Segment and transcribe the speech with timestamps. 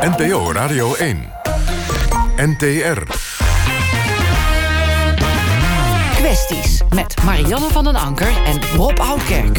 [0.00, 1.32] NPO Radio 1.
[2.36, 3.02] NTR.
[6.14, 9.58] Kwesties met Marianne van den Anker en Rob Oudkerk.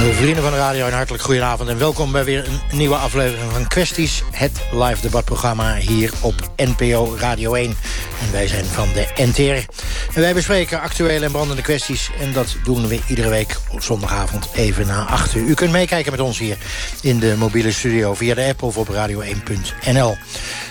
[0.00, 3.66] Vrienden van de radio, een hartelijk goedenavond en welkom bij weer een nieuwe aflevering van
[3.66, 4.22] Kwesties.
[4.30, 7.76] Het live debatprogramma hier op NPO Radio 1.
[8.20, 9.40] En wij zijn van de NTR.
[10.14, 12.10] En wij bespreken actuele en brandende kwesties.
[12.20, 15.46] En dat doen we iedere week op zondagavond even na 8 uur.
[15.46, 16.56] U kunt meekijken met ons hier
[17.02, 20.16] in de mobiele studio via de app of op radio1.nl.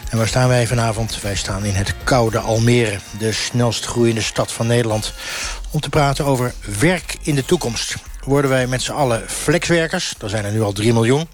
[0.10, 1.22] En waar staan wij vanavond?
[1.22, 5.14] Wij staan in het koude Almere, de snelst groeiende stad van Nederland...
[5.72, 7.96] om te praten over werk in de toekomst
[8.30, 10.14] worden wij met z'n allen flexwerkers.
[10.22, 11.28] Er zijn er nu al 3 miljoen.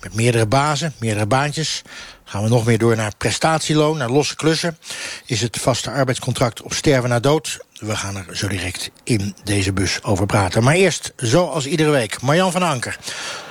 [0.00, 1.82] Met meerdere bazen, meerdere baantjes.
[2.24, 4.78] Gaan we nog meer door naar prestatieloon, naar losse klussen.
[5.26, 7.58] Is het vaste arbeidscontract op sterven na dood?
[7.74, 10.62] We gaan er zo direct in deze bus over praten.
[10.62, 12.98] Maar eerst, zoals iedere week, Marjan van Anker.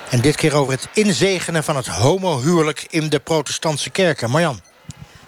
[0.10, 4.30] En dit keer over het inzegenen van het homohuwelijk in de protestantse kerken.
[4.30, 4.60] Marjan.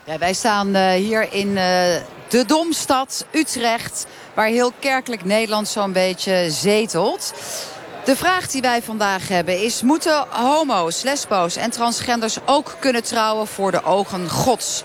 [0.05, 1.95] Ja, wij staan uh, hier in uh,
[2.33, 4.05] de Domstad, Utrecht...
[4.33, 7.33] waar heel kerkelijk Nederland zo'n beetje zetelt.
[8.05, 9.81] De vraag die wij vandaag hebben is...
[9.81, 14.83] moeten homo's, lesbo's en transgenders ook kunnen trouwen voor de ogen gods?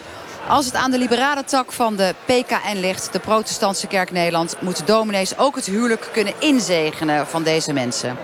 [0.49, 4.57] Als het aan de liberale tak van de PKN ligt, de protestantse kerk Nederland...
[4.61, 8.17] moeten dominees ook het huwelijk kunnen inzegenen van deze mensen.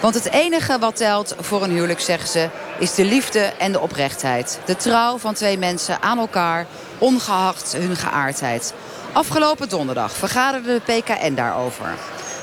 [0.00, 3.80] Want het enige wat telt voor een huwelijk, zeggen ze, is de liefde en de
[3.80, 4.60] oprechtheid.
[4.64, 6.66] De trouw van twee mensen aan elkaar,
[6.98, 8.74] ongeacht hun geaardheid.
[9.12, 11.94] Afgelopen donderdag vergaderde de PKN daarover.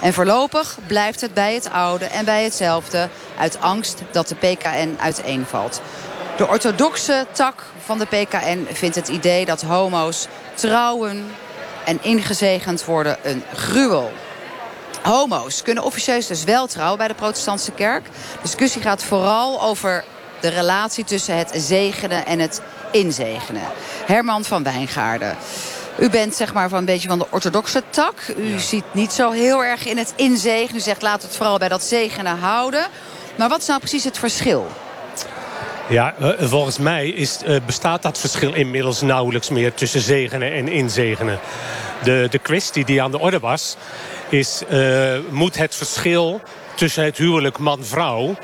[0.01, 3.09] En voorlopig blijft het bij het oude en bij hetzelfde...
[3.37, 5.81] uit angst dat de PKN uiteenvalt.
[6.39, 11.31] De orthodoxe tak van de PKN vindt het idee dat homo's trouwen
[11.85, 14.11] en ingezegend worden een gruwel.
[15.03, 18.05] Homo's kunnen officieus dus wel trouwen bij de protestantse kerk.
[18.05, 20.03] De discussie gaat vooral over
[20.41, 23.63] de relatie tussen het zegenen en het inzegenen.
[24.05, 25.37] Herman van Wijngaarden.
[25.97, 28.33] U bent zeg maar van een beetje van de orthodoxe tak.
[28.37, 30.75] U ziet niet zo heel erg in het inzegenen.
[30.75, 32.87] U zegt laat het vooral bij dat zegenen houden.
[33.35, 34.67] Maar wat is nou precies het verschil?
[35.89, 40.67] Ja, eh, volgens mij is, eh, bestaat dat verschil inmiddels nauwelijks meer tussen zegenen en
[40.67, 41.39] inzegenen.
[42.03, 43.75] De, de kwestie die aan de orde was,
[44.29, 46.41] is uh, moet het verschil
[46.75, 48.35] tussen het huwelijk man-vrouw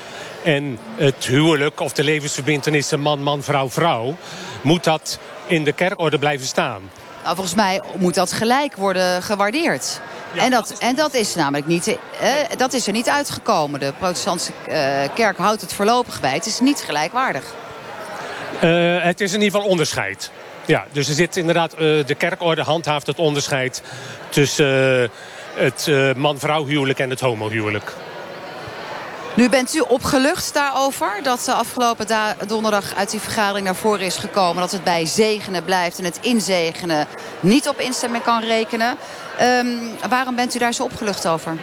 [0.44, 4.16] en het huwelijk of de levensverbindenissen man-man-vrouw-vrouw...
[4.62, 6.82] moet dat in de kerkorde blijven staan.
[7.25, 10.02] Nou, volgens mij moet dat gelijk worden gewaardeerd.
[10.36, 13.80] en, dat, en dat is namelijk niet, eh, dat is er niet uitgekomen.
[13.80, 16.34] De protestantse eh, kerk houdt het voorlopig bij.
[16.34, 17.44] Het is niet gelijkwaardig.
[18.64, 20.31] Uh, het is in ieder geval onderscheid.
[20.66, 23.81] Ja, dus er zit inderdaad, uh, de kerkorde handhaaft het onderscheid
[24.30, 25.09] tussen uh,
[25.53, 27.94] het man-vrouw huwelijk en het homohuwelijk.
[29.35, 32.07] Nu bent u opgelucht daarover dat de afgelopen
[32.47, 34.62] donderdag uit die vergadering naar voren is gekomen.
[34.62, 37.07] Dat het bij zegenen blijft en het inzegenen
[37.40, 38.97] niet op instemming kan rekenen.
[39.41, 41.57] Um, waarom bent u daar zo opgelucht over?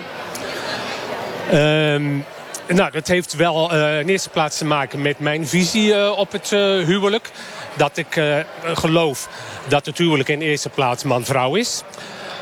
[1.52, 2.24] Um,
[2.66, 6.32] nou, dat heeft wel uh, in eerste plaats te maken met mijn visie uh, op
[6.32, 7.30] het uh, huwelijk.
[7.76, 8.20] Dat ik
[8.64, 9.28] geloof
[9.68, 11.82] dat het huwelijk in eerste plaats man-vrouw is.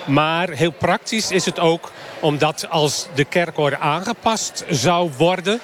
[0.06, 5.60] Maar heel praktisch is het ook omdat als de kerkorde aangepast zou worden...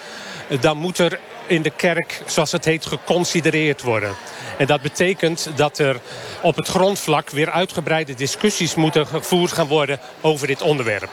[0.60, 4.14] dan moet er in de kerk, zoals het heet, geconsidereerd worden.
[4.58, 6.00] En dat betekent dat er
[6.42, 11.10] op het grondvlak weer uitgebreide discussies moeten gevoerd gaan worden over dit onderwerp.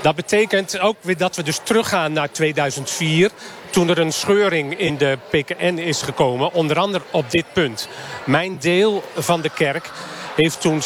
[0.00, 3.30] Dat betekent ook weer dat we dus teruggaan naar 2004...
[3.70, 7.88] toen er een scheuring in de PKN is gekomen, onder andere op dit punt.
[8.24, 9.90] Mijn deel van de kerk
[10.36, 10.82] heeft toen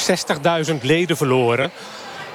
[0.66, 1.70] 60.000 leden verloren...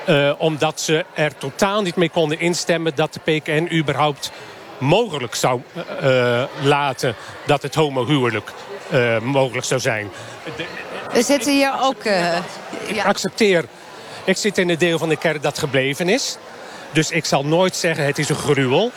[0.09, 2.95] Uh, omdat ze er totaal niet mee konden instemmen...
[2.95, 4.31] dat de PKN überhaupt
[4.77, 5.61] mogelijk zou
[6.03, 8.51] uh, laten dat het homohuwelijk
[8.93, 10.09] uh, mogelijk zou zijn.
[11.13, 12.03] We zitten hier ook...
[12.85, 13.65] ik accepteer...
[14.23, 16.37] Ik zit in het deel van de kerk dat gebleven is.
[16.91, 18.91] Dus ik zal nooit zeggen het is een gruwel.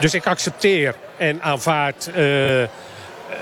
[0.00, 2.10] dus ik accepteer en aanvaard...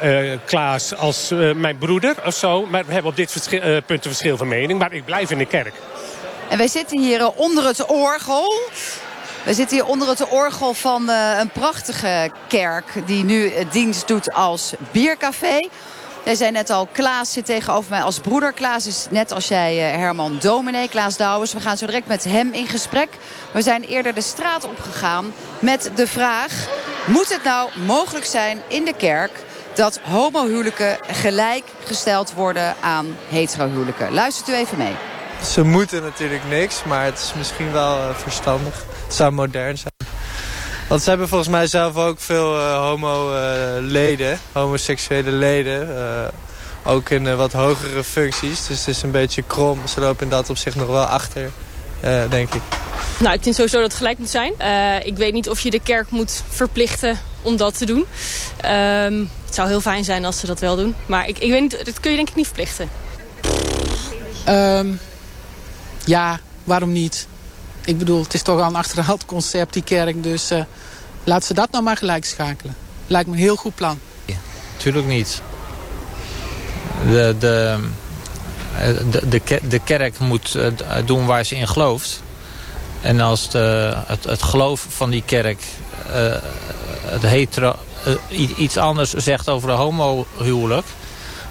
[0.05, 2.67] Uh, Klaas als uh, mijn broeder of zo.
[2.67, 4.79] Maar we hebben op dit uh, punt een verschil van mening.
[4.79, 5.75] Maar ik blijf in de kerk.
[6.49, 8.61] En wij zitten hier onder het orgel.
[9.45, 12.85] We zitten hier onder het orgel van een prachtige kerk...
[13.06, 15.69] die nu dienst doet als biercafé.
[16.25, 18.53] Jij zei net al, Klaas zit tegenover mij als broeder.
[18.53, 21.53] Klaas is net als jij Herman Dominee, Klaas Douwers.
[21.53, 23.09] We gaan zo direct met hem in gesprek.
[23.53, 26.69] We zijn eerder de straat opgegaan met de vraag...
[27.06, 29.47] moet het nou mogelijk zijn in de kerk
[29.79, 34.13] dat homohuwelijken gelijkgesteld worden aan heterohuwelijken.
[34.13, 34.93] Luistert u even mee.
[35.45, 38.85] Ze moeten natuurlijk niks, maar het is misschien wel uh, verstandig.
[39.05, 39.93] Het zou modern zijn.
[40.89, 45.89] Want ze hebben volgens mij zelf ook veel homo-leden, homoseksuele leden.
[46.85, 48.67] ook in wat hogere functies.
[48.67, 49.87] Dus het is een beetje krom.
[49.87, 51.51] Ze lopen in dat opzicht nog wel achter,
[52.29, 52.63] denk ik.
[53.19, 54.53] Nou, ik vind sowieso dat het gelijk moet zijn.
[55.05, 58.05] ik weet niet of je de kerk moet verplichten om dat te doen.
[58.61, 60.95] Ehm, het zou heel fijn zijn als ze dat wel doen.
[61.06, 62.89] Maar ik, ik weet niet, dat kun je denk ik niet verplichten.
[64.49, 65.00] Um,
[66.05, 67.27] ja, waarom niet?
[67.85, 70.23] Ik bedoel, het is toch al een achterhaald concept, die kerk.
[70.23, 70.62] Dus uh,
[71.25, 72.77] laat ze dat nou maar gelijk schakelen.
[73.06, 73.99] Lijkt me een heel goed plan.
[74.25, 74.35] Ja,
[74.77, 75.43] tuurlijk niet.
[77.06, 77.79] De, de,
[79.11, 80.67] de, de, de kerk moet eh,
[81.05, 82.23] doen waar ze in gelooft.
[83.00, 85.62] En als de, het, het geloof van die kerk
[86.11, 86.35] uh,
[87.03, 87.77] het hetero,
[88.57, 90.87] iets anders zegt over een homohuwelijk...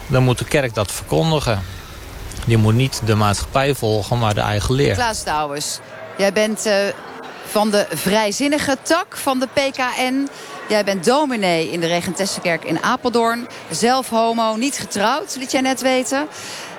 [0.07, 1.63] dan moet de kerk dat verkondigen.
[2.45, 4.93] Die moet niet de maatschappij volgen, maar de eigen leer.
[4.93, 5.79] Klaas Douwes,
[6.17, 6.73] jij bent uh,
[7.45, 10.29] van de vrijzinnige tak van de PKN.
[10.69, 13.47] Jij bent dominee in de Regentessenkerk in Apeldoorn.
[13.69, 16.27] Zelf homo, niet getrouwd, liet jij net weten.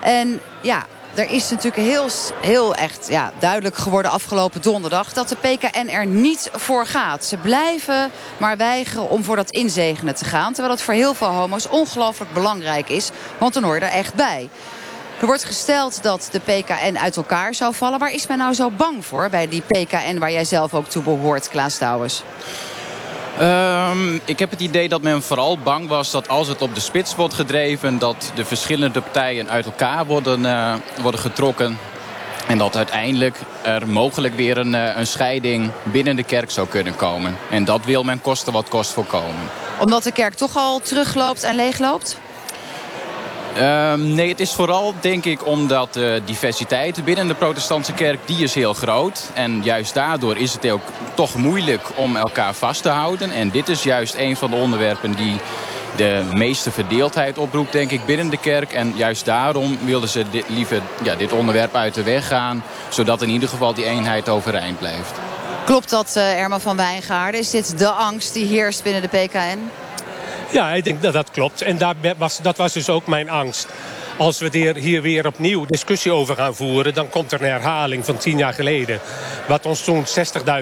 [0.00, 0.86] En ja,
[1.18, 2.08] er is natuurlijk heel,
[2.40, 5.12] heel echt ja, duidelijk geworden afgelopen donderdag...
[5.12, 7.24] dat de PKN er niet voor gaat.
[7.24, 10.52] Ze blijven maar weigeren om voor dat inzegenen te gaan...
[10.52, 13.10] terwijl het voor heel veel homo's ongelooflijk belangrijk is.
[13.38, 14.48] Want dan hoor je er echt bij.
[15.20, 17.98] Er wordt gesteld dat de PKN uit elkaar zou vallen.
[17.98, 21.02] Waar is men nou zo bang voor bij die PKN waar jij zelf ook toe
[21.02, 22.22] behoort, Klaas Douwes?
[23.40, 26.80] Um, ik heb het idee dat men vooral bang was dat als het op de
[26.80, 27.98] spits wordt gedreven...
[27.98, 31.78] dat de verschillende partijen uit elkaar worden, uh, worden getrokken.
[32.46, 36.96] En dat uiteindelijk er mogelijk weer een, uh, een scheiding binnen de kerk zou kunnen
[36.96, 37.36] komen.
[37.50, 39.50] En dat wil men kosten wat kost voorkomen.
[39.80, 42.18] Omdat de kerk toch al terugloopt en leegloopt?
[43.60, 48.42] Um, nee, het is vooral denk ik omdat de diversiteit binnen de protestantse kerk, die
[48.42, 49.30] is heel groot.
[49.34, 50.82] En juist daardoor is het ook
[51.14, 53.30] toch moeilijk om elkaar vast te houden.
[53.30, 55.36] En dit is juist een van de onderwerpen die
[55.96, 58.72] de meeste verdeeldheid oproept, denk ik, binnen de kerk.
[58.72, 62.62] En juist daarom wilden ze dit, liever ja, dit onderwerp uit de weg gaan.
[62.88, 65.12] Zodat in ieder geval die eenheid overeind blijft.
[65.64, 67.40] Klopt dat, uh, Erma van Wijngaarden?
[67.40, 69.70] Is dit de angst die heerst binnen de PKN?
[70.50, 71.62] Ja, ik denk dat dat klopt.
[71.62, 73.68] En daar was, dat was dus ook mijn angst.
[74.16, 76.94] Als we hier weer opnieuw discussie over gaan voeren...
[76.94, 79.00] dan komt er een herhaling van tien jaar geleden.
[79.48, 80.04] Wat ons toen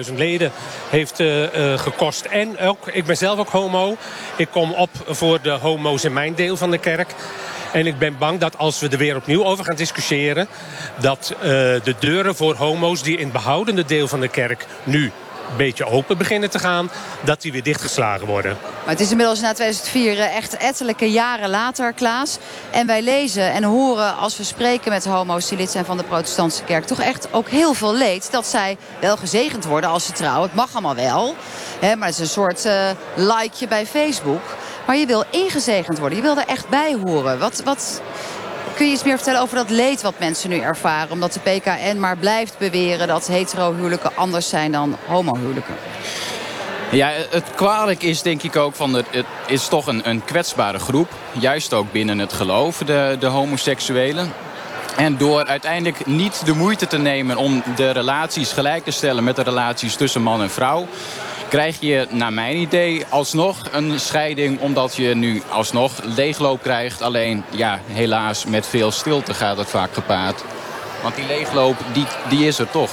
[0.07, 0.51] 60.000 leden
[0.89, 2.25] heeft uh, uh, gekost.
[2.25, 3.97] En ook, ik ben zelf ook homo.
[4.35, 7.13] Ik kom op voor de homo's in mijn deel van de kerk.
[7.73, 10.47] En ik ben bang dat als we er weer opnieuw over gaan discussiëren...
[10.99, 15.11] dat uh, de deuren voor homo's die in het behoudende deel van de kerk nu
[15.57, 16.89] beetje open beginnen te gaan...
[17.23, 18.57] dat die weer dichtgeslagen worden.
[18.61, 22.37] Maar het is inmiddels na 2004 echt ettelijke jaren later, Klaas.
[22.71, 26.03] En wij lezen en horen als we spreken met homo's die lid zijn van de
[26.03, 26.85] protestantse kerk...
[26.85, 30.47] toch echt ook heel veel leed dat zij wel gezegend worden als ze trouwen.
[30.47, 31.35] Het mag allemaal wel,
[31.79, 34.41] hè, maar het is een soort uh, likeje bij Facebook...
[34.87, 36.17] Maar je wil ingezegend worden.
[36.17, 37.39] Je wil er echt bij horen.
[37.39, 38.01] Wat, wat,
[38.77, 41.11] Kun je iets meer vertellen over dat leed wat mensen nu ervaren?
[41.11, 45.75] Omdat de PKN maar blijft beweren dat hetero-huwelijken anders zijn dan homohuwelijken.
[46.91, 49.05] Ja, het kwalijk is denk ik ook van het,
[49.47, 51.09] is toch een, een kwetsbare groep.
[51.31, 54.33] Juist ook binnen het geloof, de, de homoseksuelen.
[54.97, 59.35] En door uiteindelijk niet de moeite te nemen om de relaties gelijk te stellen met
[59.35, 60.87] de relaties tussen man en vrouw
[61.49, 64.59] krijg je naar mijn idee alsnog een scheiding...
[64.59, 67.01] omdat je nu alsnog leegloop krijgt.
[67.01, 70.43] Alleen, ja, helaas met veel stilte gaat het vaak gepaard.
[71.01, 72.91] Want die leegloop, die, die is er toch.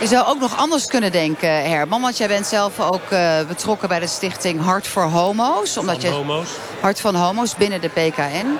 [0.00, 2.00] Je zou ook nog anders kunnen denken, Herman.
[2.00, 5.76] Want jij bent zelf ook uh, betrokken bij de stichting Hart voor Homo's.
[5.76, 6.48] Omdat van je, homo's.
[6.80, 8.58] Hart van Homo's binnen de PKN.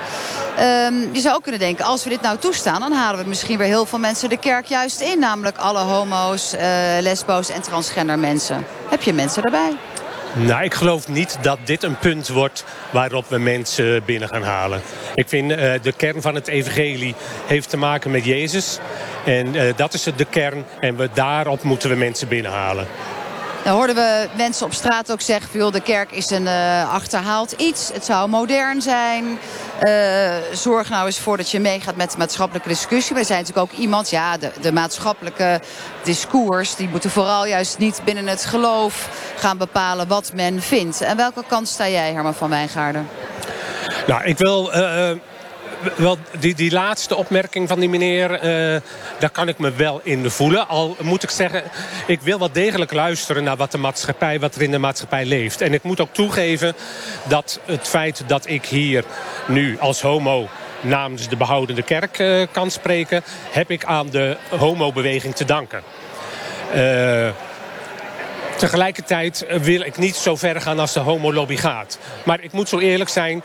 [0.61, 2.81] Um, je zou ook kunnen denken, als we dit nou toestaan...
[2.81, 5.19] dan halen we misschien weer heel veel mensen de kerk juist in.
[5.19, 6.61] Namelijk alle homo's, uh,
[7.01, 8.67] lesbo's en transgender mensen.
[8.99, 9.77] Heb je mensen erbij?
[10.35, 14.81] Nou, ik geloof niet dat dit een punt wordt waarop we mensen binnen gaan halen.
[15.15, 17.15] Ik vind uh, de kern van het evangelie
[17.47, 18.79] heeft te maken met Jezus.
[19.25, 22.87] En uh, dat is de kern en we, daarop moeten we mensen binnenhalen.
[23.69, 25.59] Dan hoorden we mensen op straat ook zeggen...
[25.59, 27.91] Joh, de kerk is een uh, achterhaald iets.
[27.93, 29.39] Het zou modern zijn.
[29.83, 33.13] Uh, zorg nou eens voor dat je meegaat met de maatschappelijke discussie.
[33.13, 34.11] Maar er zijn natuurlijk ook iemand...
[34.11, 35.61] Ja, de, de maatschappelijke
[36.03, 36.77] discours...
[36.77, 41.01] die moeten vooral juist niet binnen het geloof gaan bepalen wat men vindt.
[41.01, 43.09] En welke kant sta jij, Herman van Wijngaarden?
[44.07, 44.77] Nou, ik wil...
[44.77, 45.11] Uh,
[45.97, 48.81] wel, die, die laatste opmerking van die meneer, uh,
[49.19, 50.69] daar kan ik me wel in voelen.
[50.69, 51.63] Al moet ik zeggen,
[52.07, 55.61] ik wil wel degelijk luisteren naar wat de maatschappij, wat er in de maatschappij leeft.
[55.61, 56.75] En ik moet ook toegeven
[57.29, 59.05] dat het feit dat ik hier
[59.47, 60.49] nu als homo
[60.81, 63.23] namens de behoudende kerk uh, kan spreken...
[63.51, 65.83] heb ik aan de homobeweging te danken.
[66.75, 67.29] Uh,
[68.59, 71.99] Tegelijkertijd wil ik niet zo ver gaan als de homolobby gaat.
[72.25, 73.43] Maar ik moet zo eerlijk zijn,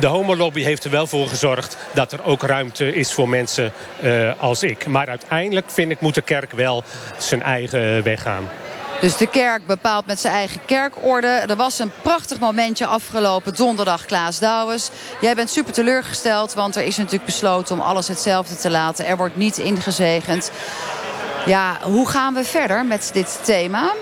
[0.00, 1.76] de homolobby heeft er wel voor gezorgd...
[1.92, 4.86] dat er ook ruimte is voor mensen uh, als ik.
[4.86, 6.84] Maar uiteindelijk vind ik moet de kerk wel
[7.18, 8.48] zijn eigen weg gaan.
[9.00, 11.26] Dus de kerk bepaalt met zijn eigen kerkorde.
[11.26, 14.90] Er was een prachtig momentje afgelopen donderdag, Klaas Douwes.
[15.20, 19.06] Jij bent super teleurgesteld, want er is natuurlijk besloten om alles hetzelfde te laten.
[19.06, 20.50] Er wordt niet ingezegend.
[21.46, 23.92] Ja, hoe gaan we verder met dit thema?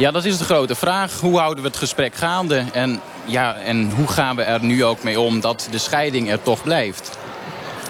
[0.00, 1.20] Ja, dat is de grote vraag.
[1.20, 2.64] Hoe houden we het gesprek gaande?
[2.72, 6.42] En, ja, en hoe gaan we er nu ook mee om dat de scheiding er
[6.42, 7.18] toch blijft?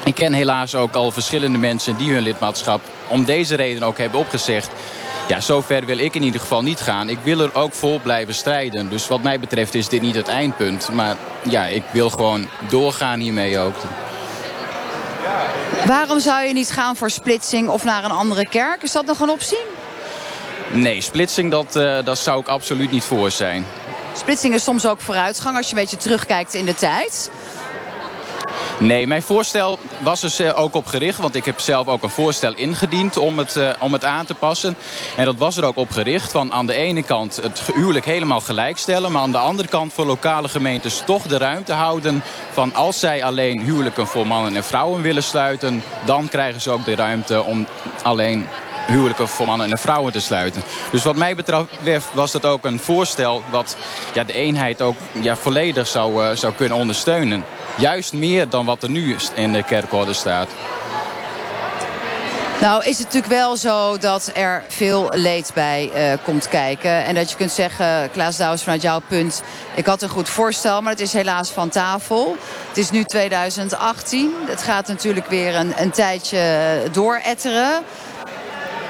[0.04, 4.20] Ik ken helaas ook al verschillende mensen die hun lidmaatschap om deze reden ook hebben
[4.20, 4.70] opgezegd.
[5.28, 7.08] Ja, zover wil ik in ieder geval niet gaan.
[7.08, 8.88] Ik wil er ook vol blijven strijden.
[8.88, 10.88] Dus wat mij betreft is dit niet het eindpunt.
[10.92, 13.76] Maar ja, ik wil gewoon doorgaan hiermee ook.
[15.86, 18.82] Waarom zou je niet gaan voor splitsing of naar een andere kerk?
[18.82, 19.79] Is dat nog een optie?
[20.72, 23.66] Nee, splitsing dat, uh, dat zou ik absoluut niet voor zijn.
[24.16, 27.30] Splitsing is soms ook vooruitgang als je een beetje terugkijkt in de tijd.
[28.78, 31.18] Nee, mijn voorstel was dus uh, ook op gericht.
[31.18, 34.34] Want ik heb zelf ook een voorstel ingediend om het, uh, om het aan te
[34.34, 34.76] passen.
[35.16, 36.30] En dat was er ook op gericht.
[36.30, 39.12] Van aan de ene kant het huwelijk helemaal gelijkstellen.
[39.12, 42.22] Maar aan de andere kant voor lokale gemeentes toch de ruimte houden.
[42.52, 45.82] Van als zij alleen huwelijken voor mannen en vrouwen willen sluiten.
[46.04, 47.66] Dan krijgen ze ook de ruimte om
[48.02, 48.46] alleen
[48.90, 50.62] huwelijken voor mannen en vrouwen te sluiten.
[50.90, 53.42] Dus wat mij betreft was dat ook een voorstel...
[53.50, 53.76] wat
[54.14, 57.44] ja, de eenheid ook ja, volledig zou, uh, zou kunnen ondersteunen.
[57.76, 60.48] Juist meer dan wat er nu in de kerkorde staat.
[62.60, 67.04] Nou is het natuurlijk wel zo dat er veel leed bij uh, komt kijken.
[67.04, 69.42] En dat je kunt zeggen, Klaas Douwes vanuit jouw punt...
[69.74, 72.36] ik had een goed voorstel, maar het is helaas van tafel.
[72.68, 74.32] Het is nu 2018.
[74.46, 77.82] Het gaat natuurlijk weer een, een tijdje dooretteren.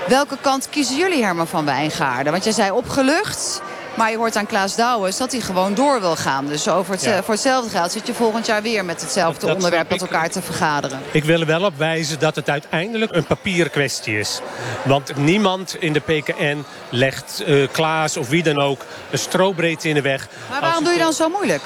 [0.08, 2.32] Welke kant kiezen jullie, Herman van Wijngaarden?
[2.32, 3.62] Want jij zei opgelucht...
[3.96, 6.46] Maar je hoort aan Klaas Douwens dat hij gewoon door wil gaan.
[6.46, 7.22] Dus over het, ja.
[7.22, 10.42] voor hetzelfde geld zit je volgend jaar weer met hetzelfde dat onderwerp met elkaar te
[10.42, 11.00] vergaderen.
[11.10, 14.40] Ik wil er wel op wijzen dat het uiteindelijk een papieren kwestie is.
[14.84, 19.94] Want niemand in de PKN legt uh, Klaas of wie dan ook een strobreedte in
[19.94, 20.28] de weg.
[20.50, 21.62] Maar waarom doe je dan zo moeilijk?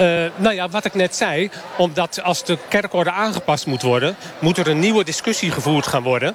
[0.00, 1.50] Uh, nou ja, wat ik net zei.
[1.76, 4.16] Omdat als de kerkorde aangepast moet worden...
[4.38, 6.34] moet er een nieuwe discussie gevoerd gaan worden.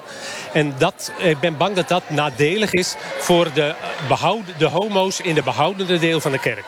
[0.53, 2.95] En dat, ik ben bang dat dat nadelig is...
[3.17, 3.75] voor de,
[4.07, 6.65] behouden, de homo's in de behoudende deel van de kerk.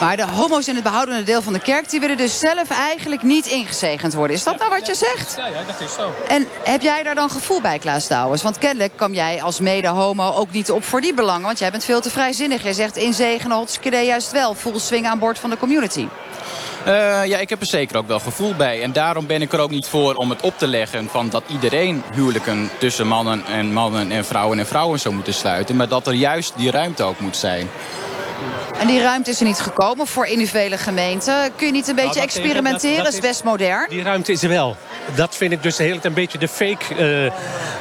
[0.00, 1.90] Maar de homo's in het behoudende deel van de kerk...
[1.90, 4.36] die willen dus zelf eigenlijk niet ingezegend worden.
[4.36, 5.34] Is dat nou wat je zegt?
[5.36, 6.14] Ja, ja dat is zo.
[6.28, 8.42] En heb jij daar dan gevoel bij, Klaas Douwens?
[8.42, 11.42] Want kennelijk kwam jij als mede-homo ook niet op voor die belangen.
[11.42, 12.62] Want jij bent veel te vrijzinnig.
[12.62, 14.54] Jij zegt inzegenen Hotskede juist wel.
[14.54, 16.08] Full swing aan boord van de community.
[16.86, 16.92] Uh,
[17.26, 18.82] ja, ik heb er zeker ook wel gevoel bij.
[18.82, 21.08] En daarom ben ik er ook niet voor om het op te leggen...
[21.10, 25.76] van dat iedereen huwelijken tussen mannen en mannen en vrouwen en vrouwen zou moeten sluiten.
[25.76, 27.68] Maar dat er juist die ruimte ook moet zijn.
[28.78, 31.52] En die ruimte is er niet gekomen voor individuele gemeenten.
[31.56, 32.96] Kun je niet een beetje nou, experimenteren?
[32.96, 33.88] Dat, dat, is best modern.
[33.88, 34.76] Die ruimte is er wel.
[35.14, 37.32] Dat vind ik dus heel een beetje de fake uh,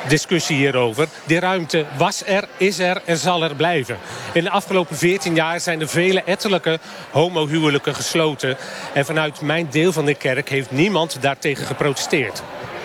[0.07, 1.07] discussie hierover.
[1.25, 3.97] Die ruimte was er, is er en zal er blijven.
[4.33, 6.79] In de afgelopen 14 jaar zijn er vele ettelijke
[7.11, 8.57] homohuwelijken gesloten.
[8.93, 12.41] En vanuit mijn deel van de kerk heeft niemand daartegen geprotesteerd.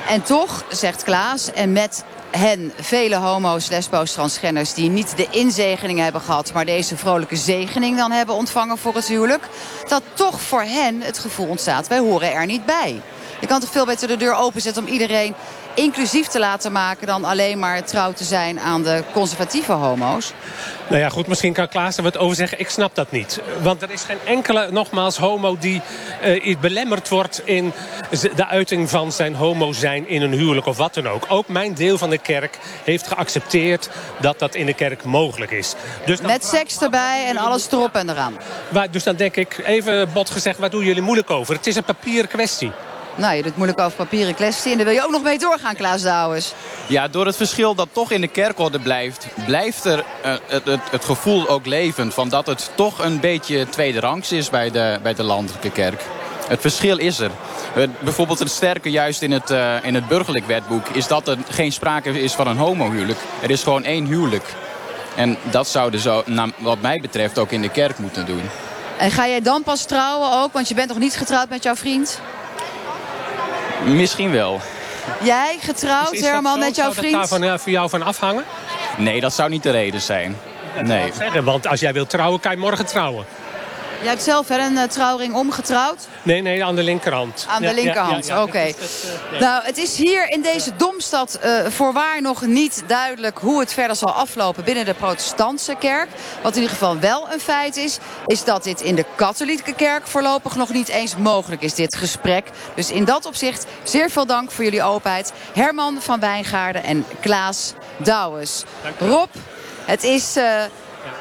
[0.09, 4.75] En toch, zegt Klaas, en met hen vele homo's, lesbo's, transgenders...
[4.75, 6.53] die niet de inzegening hebben gehad...
[6.53, 9.49] maar deze vrolijke zegening dan hebben ontvangen voor het huwelijk...
[9.89, 13.01] dat toch voor hen het gevoel ontstaat, wij horen er niet bij.
[13.41, 15.35] Je kan toch veel beter de deur openzetten om iedereen
[15.75, 17.07] inclusief te laten maken...
[17.07, 20.33] dan alleen maar trouw te zijn aan de conservatieve homo's?
[20.89, 22.61] Nou ja, goed, misschien kan Klaas er wat over zeggen.
[22.61, 23.41] Ik snap dat niet.
[23.63, 25.83] Want er is geen enkele, nogmaals, homo die
[26.25, 27.43] uh, belemmerd wordt...
[27.45, 27.73] in
[28.37, 31.25] de uiting van zijn homo zijn in een huwelijk of wat dan ook.
[31.29, 33.89] Ook mijn deel van de kerk heeft geaccepteerd
[34.21, 35.75] dat dat in de kerk mogelijk is.
[36.05, 38.37] Dus Met seks erbij en alles erop en eraan.
[38.69, 41.55] Maar, dus dan denk ik, even bot gezegd, waar doen jullie moeilijk over?
[41.55, 42.73] Het is een papieren kwestie.
[43.21, 44.71] Nou, je doet moeilijk over papieren kwestie.
[44.71, 46.53] En daar wil je ook nog mee doorgaan, Klaas Douwens.
[46.87, 49.27] Ja, door het verschil dat toch in de kerkorde blijft...
[49.47, 53.69] blijft er uh, het, het, het, gevoel ook leven van dat het toch een beetje
[53.69, 56.03] tweede rangs is bij de, bij de landelijke kerk.
[56.49, 57.31] Het verschil is er.
[57.77, 60.89] Uh, bijvoorbeeld het sterke juist in het, uh, in het burgerlijk wetboek...
[60.89, 63.19] is dat er geen sprake is van een homohuwelijk.
[63.43, 64.55] Er is gewoon één huwelijk.
[65.17, 66.25] En dat zouden zo,
[66.59, 68.43] wat mij betreft, ook in de kerk moeten doen.
[68.99, 70.53] En ga jij dan pas trouwen ook?
[70.53, 72.21] Want je bent nog niet getrouwd met jouw vriend?
[73.85, 74.61] Misschien wel.
[75.23, 77.29] Jij getrouwd, dus Herman, met jouw vriend?
[77.29, 78.45] Zou dat daar voor jou van afhangen?
[78.97, 80.37] Nee, dat zou niet de reden zijn.
[80.83, 81.13] Nee.
[81.13, 83.25] Zeggen, want als jij wilt trouwen, kan je morgen trouwen.
[84.01, 86.09] Jij hebt zelf hè, een uh, trouwring omgetrouwd?
[86.23, 87.47] Nee, nee, aan de linkerhand.
[87.49, 88.41] Aan de linkerhand, oké.
[88.41, 88.75] Okay.
[89.33, 93.39] Uh, nou, het is hier in deze Domstad uh, voorwaar nog niet duidelijk...
[93.39, 96.09] hoe het verder zal aflopen binnen de protestantse kerk.
[96.43, 97.99] Wat in ieder geval wel een feit is...
[98.27, 102.51] is dat dit in de katholieke kerk voorlopig nog niet eens mogelijk is, dit gesprek.
[102.75, 105.33] Dus in dat opzicht zeer veel dank voor jullie openheid.
[105.53, 108.65] Herman van Wijngaarden en Klaas Douwes.
[108.99, 109.29] Rob,
[109.85, 110.63] het is uh,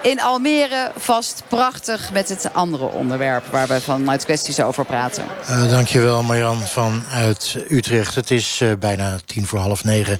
[0.02, 3.46] in Almere vast prachtig met het andere onderwerp...
[3.52, 5.26] waar we vanuit kwesties over praten.
[5.50, 8.16] Uh, dankjewel Marjan vanuit Utrecht.
[8.16, 10.20] Het is uh, bijna tien voor half negen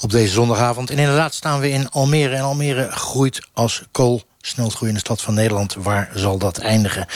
[0.00, 0.90] op deze zondagavond.
[0.90, 2.34] En inderdaad staan we in Almere.
[2.36, 5.74] En Almere groeit als kool snelst groeiende stad van Nederland.
[5.74, 7.06] Waar zal dat eindigen?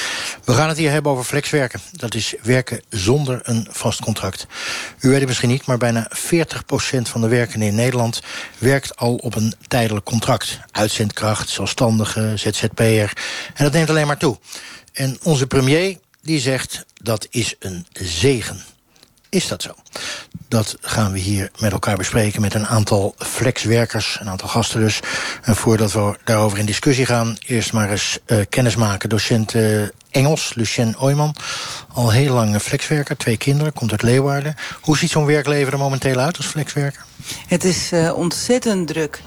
[0.45, 1.81] We gaan het hier hebben over flexwerken.
[1.93, 4.47] Dat is werken zonder een vast contract.
[5.01, 6.17] U weet het misschien niet, maar bijna 40%
[7.03, 8.23] van de werkenden in Nederland...
[8.59, 10.59] werkt al op een tijdelijk contract.
[10.71, 13.13] Uitzendkracht, zelfstandige, ZZP'er.
[13.55, 14.39] En dat neemt alleen maar toe.
[14.93, 18.74] En onze premier die zegt dat is een zegen.
[19.35, 19.75] Is dat zo?
[20.49, 25.01] Dat gaan we hier met elkaar bespreken met een aantal flexwerkers, een aantal gasten dus.
[25.43, 29.09] En voordat we daarover in discussie gaan, eerst maar eens uh, kennis maken.
[29.09, 31.35] Docent uh, Engels, Lucien Ooyman,
[31.93, 34.55] al heel lang flexwerker, twee kinderen, komt uit Leeuwarden.
[34.81, 37.05] Hoe ziet zo'n werkleven er momenteel uit als flexwerker?
[37.47, 39.21] Het is uh, ontzettend druk.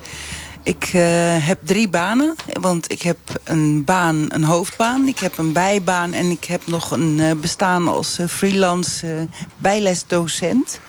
[0.67, 1.01] Ik uh,
[1.45, 5.07] heb drie banen, want ik heb een baan, een hoofdbaan.
[5.07, 10.79] Ik heb een bijbaan en ik heb nog een uh, bestaan als uh, freelance bijlesdocent.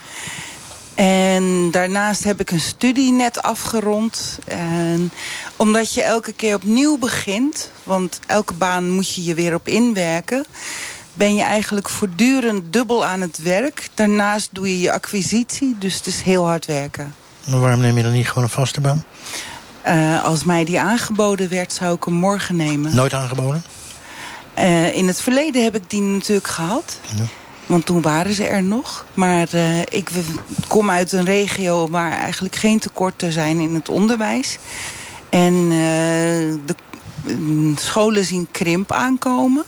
[0.95, 4.39] En daarnaast heb ik een studie net afgerond.
[4.47, 5.11] En
[5.57, 10.47] omdat je elke keer opnieuw begint, want elke baan moet je je weer op inwerken
[11.13, 13.89] ben je eigenlijk voortdurend dubbel aan het werk.
[13.95, 17.15] Daarnaast doe je je acquisitie, dus het is heel hard werken.
[17.47, 19.05] Maar waarom neem je dan niet gewoon een vaste baan?
[19.89, 22.95] Uh, als mij die aangeboden werd, zou ik hem morgen nemen.
[22.95, 23.63] Nooit aangeboden?
[24.59, 27.01] Uh, in het verleden heb ik die natuurlijk gehad.
[27.17, 27.25] Ja.
[27.67, 29.07] Want toen waren ze er nog.
[29.15, 30.11] Maar uh, ik
[30.67, 34.59] kom uit een regio waar eigenlijk geen tekorten zijn in het onderwijs.
[35.29, 36.75] En de
[37.75, 39.65] scholen zien krimp aankomen.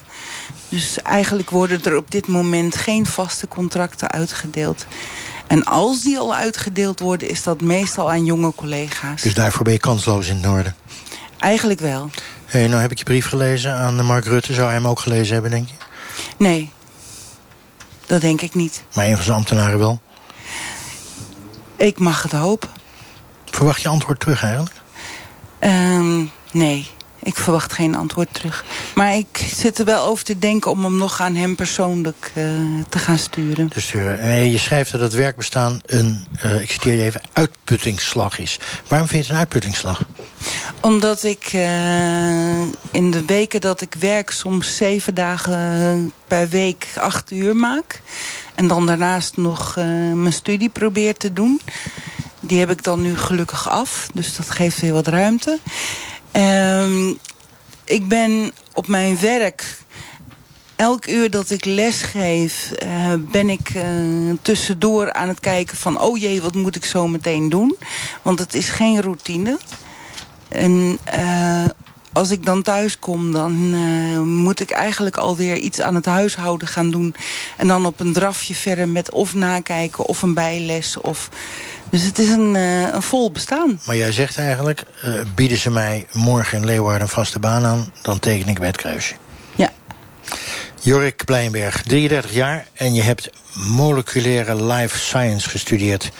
[0.68, 4.86] Dus eigenlijk worden er op dit moment geen vaste contracten uitgedeeld.
[5.50, 9.22] En als die al uitgedeeld worden, is dat meestal aan jonge collega's.
[9.22, 10.76] Dus daarvoor ben je kansloos in het noorden?
[11.38, 12.10] Eigenlijk wel.
[12.44, 14.54] Hey, nou heb ik je brief gelezen aan Mark Rutte.
[14.54, 15.74] Zou hij hem ook gelezen hebben, denk je?
[16.36, 16.70] Nee,
[18.06, 18.82] dat denk ik niet.
[18.94, 20.00] Maar een van zijn ambtenaren wel?
[21.76, 22.68] Ik mag het hopen.
[23.44, 24.74] Verwacht je antwoord terug eigenlijk?
[25.60, 26.90] Um, nee.
[27.22, 28.64] Ik verwacht geen antwoord terug.
[28.94, 32.44] Maar ik zit er wel over te denken om hem nog aan hem persoonlijk uh,
[32.88, 33.70] te gaan sturen.
[34.18, 38.58] En je schrijft dat het werkbestaan een, uh, ik citeer je even, uitputtingsslag is.
[38.88, 40.02] Waarom vind je het een uitputtingsslag?
[40.80, 47.30] Omdat ik uh, in de weken dat ik werk soms zeven dagen per week acht
[47.30, 48.00] uur maak.
[48.54, 49.74] En dan daarnaast nog
[50.14, 51.60] mijn studie probeer te doen.
[52.40, 54.08] Die heb ik dan nu gelukkig af.
[54.14, 55.58] Dus dat geeft weer wat ruimte.
[56.32, 57.18] Um,
[57.84, 59.78] ik ben op mijn werk...
[60.76, 63.82] Elk uur dat ik lesgeef, uh, ben ik uh,
[64.42, 66.00] tussendoor aan het kijken van...
[66.00, 67.76] oh jee, wat moet ik zo meteen doen?
[68.22, 69.58] Want het is geen routine.
[70.48, 71.64] En uh,
[72.12, 73.52] als ik dan thuis kom, dan
[74.26, 77.14] moet ik eigenlijk alweer iets aan het huishouden gaan doen.
[77.56, 80.96] En dan op een drafje verder met of nakijken of een bijles.
[81.00, 81.28] Of...
[81.90, 83.80] Dus het is een, uh, een vol bestaan.
[83.86, 87.92] Maar jij zegt eigenlijk, uh, bieden ze mij morgen in Leeuwarden een vaste baan aan...
[88.02, 89.14] dan teken ik bij het kruisje.
[89.54, 89.70] Ja.
[90.80, 96.10] Jorik Pleinberg, 33 jaar en je hebt moleculaire life science gestudeerd.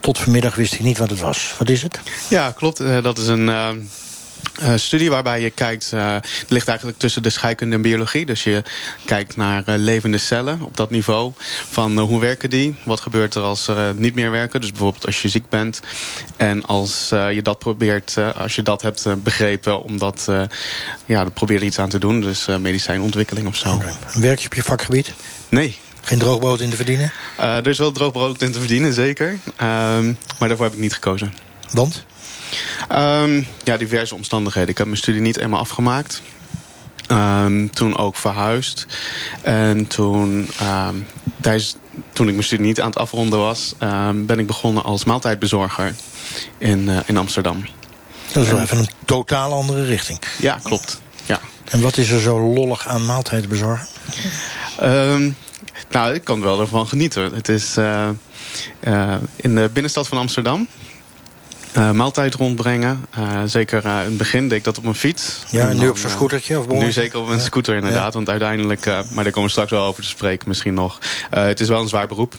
[0.00, 1.54] Tot vanmiddag wist ik niet wat het was.
[1.58, 2.00] Wat is het?
[2.28, 2.80] Ja, klopt.
[2.80, 3.48] Uh, dat is een
[4.62, 8.26] uh, studie waarbij je kijkt, uh, het ligt eigenlijk tussen de scheikunde en biologie.
[8.26, 8.62] Dus je
[9.04, 11.32] kijkt naar uh, levende cellen op dat niveau.
[11.70, 12.74] Van hoe werken die?
[12.84, 14.60] Wat gebeurt er als ze niet meer werken?
[14.60, 15.80] Dus bijvoorbeeld als je ziek bent.
[16.36, 20.24] En als je dat probeert, als je dat hebt begrepen, om dat,
[21.06, 22.20] ja, dan probeer je iets aan te doen.
[22.20, 23.74] Dus medicijnontwikkeling of zo.
[23.74, 23.92] Okay.
[24.14, 25.12] Werk je op je vakgebied?
[25.48, 25.78] Nee.
[26.00, 27.12] Geen droogbrood in te verdienen?
[27.36, 29.28] er is wel droogbrood in te verdienen, zeker.
[29.28, 31.34] Um, maar daarvoor heb ik niet gekozen.
[31.72, 32.04] Want?
[32.92, 34.68] Um, ja, diverse omstandigheden.
[34.68, 36.22] Ik heb mijn studie niet eenmaal afgemaakt.
[37.12, 38.86] Um, toen ook verhuisd.
[39.42, 41.06] En toen, um,
[41.40, 41.76] tijdens,
[42.12, 43.74] toen ik mijn studie niet aan het afronden was...
[44.14, 45.94] ben ik begonnen als maaltijdbezorger
[46.58, 47.64] in, uh, in Amsterdam.
[48.32, 50.18] Dat is wel even een totaal andere richting.
[50.38, 51.00] Ja, klopt.
[51.26, 51.40] Ja.
[51.64, 53.86] En wat is er zo lollig aan maaltijdbezorgen?
[55.90, 57.34] nou, ik kan wel ervan genieten.
[57.34, 58.08] Het is uh,
[58.80, 60.68] uh, in de binnenstad van Amsterdam...
[61.76, 63.06] Uh, maaltijd rondbrengen.
[63.18, 65.42] Uh, zeker uh, in het begin deed ik dat op mijn fiets.
[65.50, 66.58] Ja, en nu op zo'n scootertje?
[66.58, 68.14] Of nu zeker op een scooter inderdaad.
[68.14, 70.98] Want uiteindelijk, maar daar komen we straks wel over te spreken misschien nog.
[71.30, 72.34] het is wel een zwaar beroep.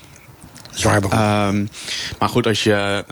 [0.71, 1.19] Zwaar beroep.
[1.19, 1.69] Um,
[2.19, 3.05] maar goed, als je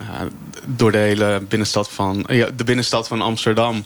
[0.65, 3.85] door de hele binnenstad van, ja, de binnenstad van Amsterdam...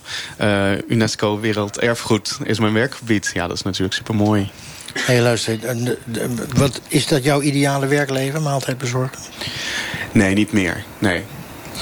[0.87, 3.31] UNESCO Werelderfgoed is mijn werkgebied.
[3.33, 4.51] Ja, dat is natuurlijk super mooi.
[4.93, 5.59] Hey, luister,
[6.55, 9.17] wat, is dat jouw ideale werkleven, maaltijd bezorgen?
[10.11, 10.83] Nee, niet meer.
[10.99, 11.23] Nee.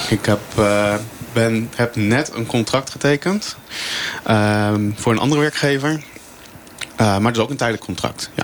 [0.09, 0.95] Ik heb, uh,
[1.33, 3.55] ben, heb net een contract getekend
[4.27, 5.91] uh, voor een andere werkgever.
[5.91, 6.01] Uh,
[6.97, 8.43] maar dat is ook een tijdelijk contract, ja.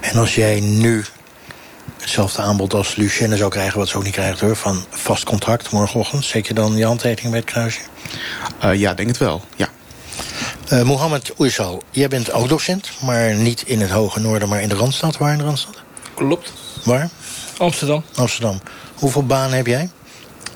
[0.00, 1.04] En als jij nu
[2.00, 3.78] hetzelfde aanbod als Lucienne zou krijgen...
[3.78, 6.24] wat ze ook niet krijgt hoor, van vast contract morgenochtend...
[6.24, 7.80] zet je dan je handtekening bij het kruisje?
[8.64, 9.68] Uh, ja, denk het wel, ja.
[10.72, 12.90] Uh, Mohammed Oeysal, jij bent ook docent...
[13.00, 15.16] maar niet in het Hoge Noorden, maar in de Randstad.
[15.16, 15.82] Waar in de Randstad?
[16.14, 16.52] Klopt.
[16.84, 17.10] Waar?
[17.58, 18.04] Amsterdam.
[18.14, 18.60] Amsterdam.
[18.94, 19.90] Hoeveel banen heb jij?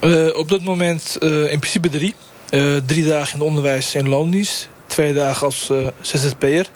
[0.00, 2.14] Uh, op dit moment uh, in principe drie.
[2.50, 4.68] Uh, drie dagen in het onderwijs en loondienst.
[4.86, 6.66] Twee dagen als ZZP'er.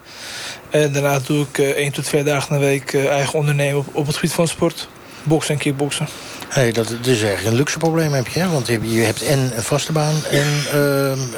[0.69, 4.05] En daarna doe ik één tot twee dagen in de week eigen ondernemen op, op
[4.05, 4.87] het gebied van sport.
[5.23, 6.07] Boksen en kickboksen.
[6.47, 8.49] Hey, dat, dat is eigenlijk een luxe probleem heb je, hè?
[8.49, 10.47] Want je hebt en een vaste baan en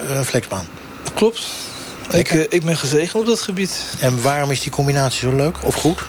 [0.08, 0.68] een flexbaan.
[1.14, 1.48] Klopt.
[2.12, 3.84] Ik, ik ben gezegend op dat gebied.
[4.00, 6.00] En waarom is die combinatie zo leuk of goed?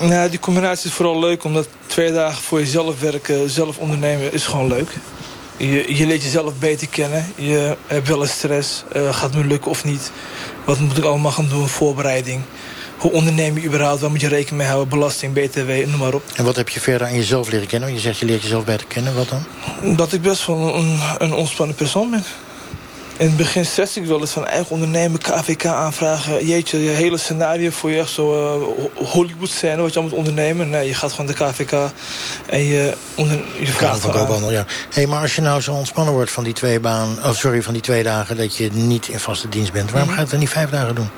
[0.00, 4.46] Nou, die combinatie is vooral leuk omdat twee dagen voor jezelf werken, zelf ondernemen, is
[4.46, 4.90] gewoon leuk.
[5.56, 7.32] Je, je leert jezelf beter kennen.
[7.34, 8.84] Je hebt wel eens stress.
[8.96, 10.10] Uh, gaat het me lukken of niet?
[10.64, 11.68] Wat moet ik allemaal gaan doen?
[11.68, 12.42] Voorbereiding.
[12.98, 14.00] Hoe onderneem je überhaupt?
[14.00, 14.88] Waar moet je rekening mee houden?
[14.88, 16.22] Belasting, BTW, noem maar op.
[16.34, 17.92] En wat heb je verder aan jezelf leren kennen?
[17.92, 19.14] Je zegt je leert jezelf beter kennen.
[19.14, 19.96] Wat dan?
[19.96, 22.24] Dat ik best wel een, een ontspannen persoon ben.
[23.18, 26.46] In het begin stress ik wel eens van eigen ondernemen, KVK aanvragen.
[26.46, 30.26] Jeetje, je hele scenario voor je echt zo uh, Hollywood scène wat je allemaal moet
[30.26, 30.70] ondernemen.
[30.70, 31.72] Nee, je gaat gewoon de KVK
[32.46, 34.64] en je, onder, je vraagt van ook ja.
[34.92, 37.72] hey, maar als je nou zo ontspannen wordt van die twee baan, oh, sorry, van
[37.72, 40.10] die twee dagen dat je niet in vaste dienst bent, waarom mhm.
[40.10, 41.10] ga je het dan niet vijf dagen doen?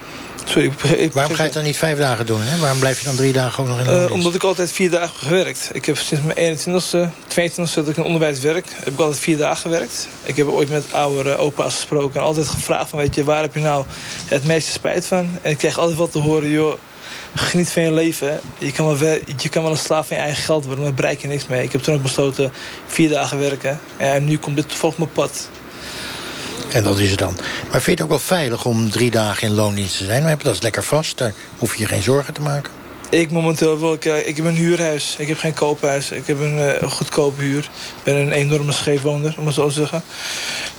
[0.44, 2.40] Sorry, ik, Waarom ga je het dan niet vijf dagen doen?
[2.42, 2.58] Hè?
[2.58, 4.90] Waarom blijf je dan drie dagen ook nog in de uh, Omdat ik altijd vier
[4.90, 5.70] dagen heb gewerkt.
[5.72, 8.66] Ik heb sinds mijn 21ste, 22ste dat ik in onderwijs werk...
[8.76, 10.08] heb ik altijd vier dagen gewerkt.
[10.22, 12.20] Ik heb ooit met oudere opa's gesproken...
[12.20, 13.84] en altijd gevraagd van, weet je, waar heb je nou
[14.24, 15.38] het meeste spijt van?
[15.42, 16.74] En ik kreeg altijd wat te horen, joh...
[17.34, 18.40] Geniet van je leven.
[18.58, 21.00] Je kan, wel, je kan wel een slaaf van je eigen geld worden, maar daar
[21.00, 21.62] bereik je niks mee.
[21.62, 22.52] Ik heb toen ook besloten
[22.86, 23.80] vier dagen werken.
[23.96, 25.48] En nu komt dit toevallig mijn pad.
[26.72, 27.36] En dat is het dan.
[27.70, 30.38] Maar vind je het ook wel veilig om drie dagen in loondienst te zijn?
[30.42, 32.72] Dat is lekker vast, daar hoef je je geen zorgen te maken.
[33.10, 33.92] Ik momenteel wel.
[33.92, 35.14] Ik, ik heb een huurhuis.
[35.18, 36.10] Ik heb geen koophuis.
[36.10, 37.62] Ik heb een uh, goedkope huur.
[37.62, 40.02] Ik ben een enorme scheefwoner, om het zo te zeggen.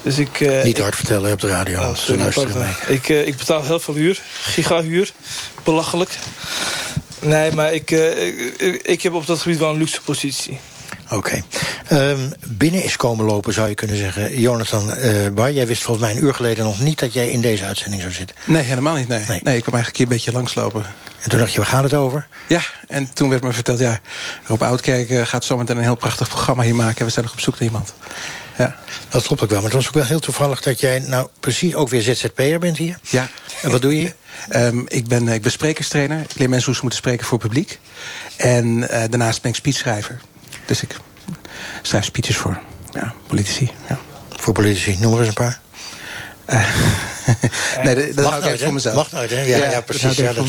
[0.02, 1.80] Dus ik, uh, Niet hard vertellen op de radio.
[1.80, 2.22] Oh, sorry,
[2.88, 4.22] ik, uh, ik betaal heel veel huur.
[4.42, 5.12] Gigahuur.
[5.64, 6.18] Belachelijk.
[7.20, 10.60] Nee, maar ik, ik, ik heb op dat gebied wel een luxe positie.
[11.12, 11.42] Oké.
[11.90, 12.10] Okay.
[12.12, 14.40] Um, binnen is komen lopen, zou je kunnen zeggen.
[14.40, 17.00] Jonathan uh, Bar, jij wist volgens mij een uur geleden nog niet...
[17.00, 18.36] dat jij in deze uitzending zou zitten.
[18.46, 19.08] Nee, helemaal niet.
[19.08, 19.40] Nee, nee.
[19.44, 20.86] nee ik kwam eigenlijk hier een beetje langslopen.
[21.22, 22.28] En toen dacht je, waar gaat het over?
[22.48, 23.80] Ja, en toen werd me verteld...
[23.80, 24.00] ja,
[24.46, 27.00] Rob Oudkerk uh, gaat zometeen een heel prachtig programma hier maken...
[27.00, 27.94] en we zijn nog op zoek naar iemand.
[28.58, 28.76] Ja.
[29.10, 30.62] Dat klopt ook wel, maar het was ook wel heel toevallig...
[30.62, 33.00] dat jij nou precies ook weer ZZP'er bent hier.
[33.02, 33.30] Ja.
[33.62, 34.14] En wat doe je
[34.56, 36.20] um, ik, ben, ik ben sprekerstrainer.
[36.20, 37.80] Ik leer mensen hoe ze moeten spreken voor publiek.
[38.38, 40.20] En uh, daarnaast ben ik speechschrijver.
[40.72, 40.98] Dus ik
[41.82, 42.60] schrijf speeches voor
[42.92, 43.72] ja, politici.
[43.90, 44.00] Ja.
[44.30, 45.60] Voor politici, noem er eens een paar.
[46.50, 46.66] Uh,
[47.84, 48.96] nee, dat, dat hou ik voor mezelf.
[48.96, 49.42] Wacht uit, hè?
[49.42, 50.16] Ja, ja, ja precies.
[50.16, 50.46] Ja, dat,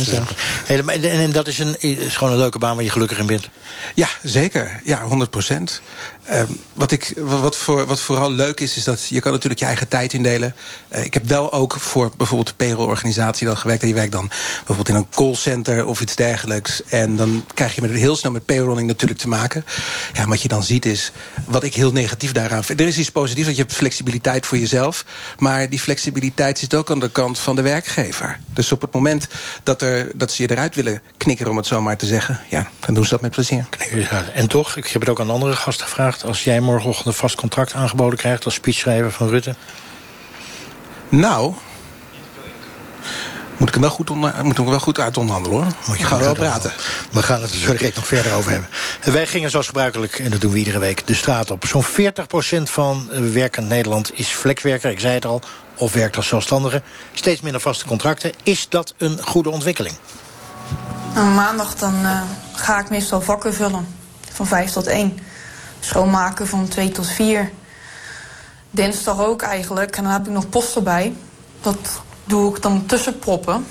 [0.66, 3.48] en, en dat is, een, is gewoon een leuke baan waar je gelukkig in bent.
[3.94, 4.80] Ja, zeker.
[4.84, 5.82] Ja, 100 procent.
[6.30, 9.66] Uh, wat, ik, wat, voor, wat vooral leuk is, is dat je kan natuurlijk je
[9.66, 10.54] eigen tijd indelen.
[10.92, 13.82] Uh, ik heb wel ook voor bijvoorbeeld de payroll-organisatie dan gewerkt.
[13.82, 16.82] En je werkt dan bijvoorbeeld in een callcenter of iets dergelijks.
[16.84, 19.64] En dan krijg je met, heel snel met payrolling natuurlijk te maken.
[20.12, 21.12] Ja, wat je dan ziet is,
[21.46, 22.80] wat ik heel negatief daaraan vind.
[22.80, 25.04] Er is iets positiefs, want je hebt flexibiliteit voor jezelf.
[25.38, 28.38] Maar die flexibiliteit zit ook aan de kant van de werkgever.
[28.46, 29.28] Dus op het moment
[29.62, 32.40] dat, er, dat ze je eruit willen knikkeren, om het zo maar te zeggen...
[32.48, 33.66] ja, dan doen ze dat met plezier.
[34.34, 37.36] En toch, ik heb het ook aan andere gasten gevraagd als jij morgenochtend een vast
[37.36, 38.44] contract aangeboden krijgt...
[38.44, 39.54] als speechschrijver van Rutte?
[41.08, 41.54] Nou,
[43.62, 45.72] moet ik hem wel goed, onder, moet hem wel goed uit onderhandelen, hoor.
[45.86, 46.72] Moet je gaan wel praten.
[47.10, 48.68] We gaan het er zo direct nog verder over hebben.
[49.02, 51.66] Wij gingen zoals gebruikelijk, en dat doen we iedere week, de straat op.
[51.66, 55.42] Zo'n 40% van werkend Nederland is flexwerker, ik zei het al...
[55.82, 56.82] of werkt als zelfstandige.
[57.12, 58.32] Steeds minder vaste contracten.
[58.42, 59.94] Is dat een goede ontwikkeling?
[61.14, 63.86] Maandag dan, uh, ga ik meestal vakken vullen.
[64.32, 65.18] Van 5 tot 1
[65.80, 67.50] schoonmaken van 2 tot 4.
[68.70, 69.96] Dinsdag ook eigenlijk.
[69.96, 71.14] En dan heb ik nog post erbij.
[71.60, 73.66] Dat doe ik dan tussen proppen.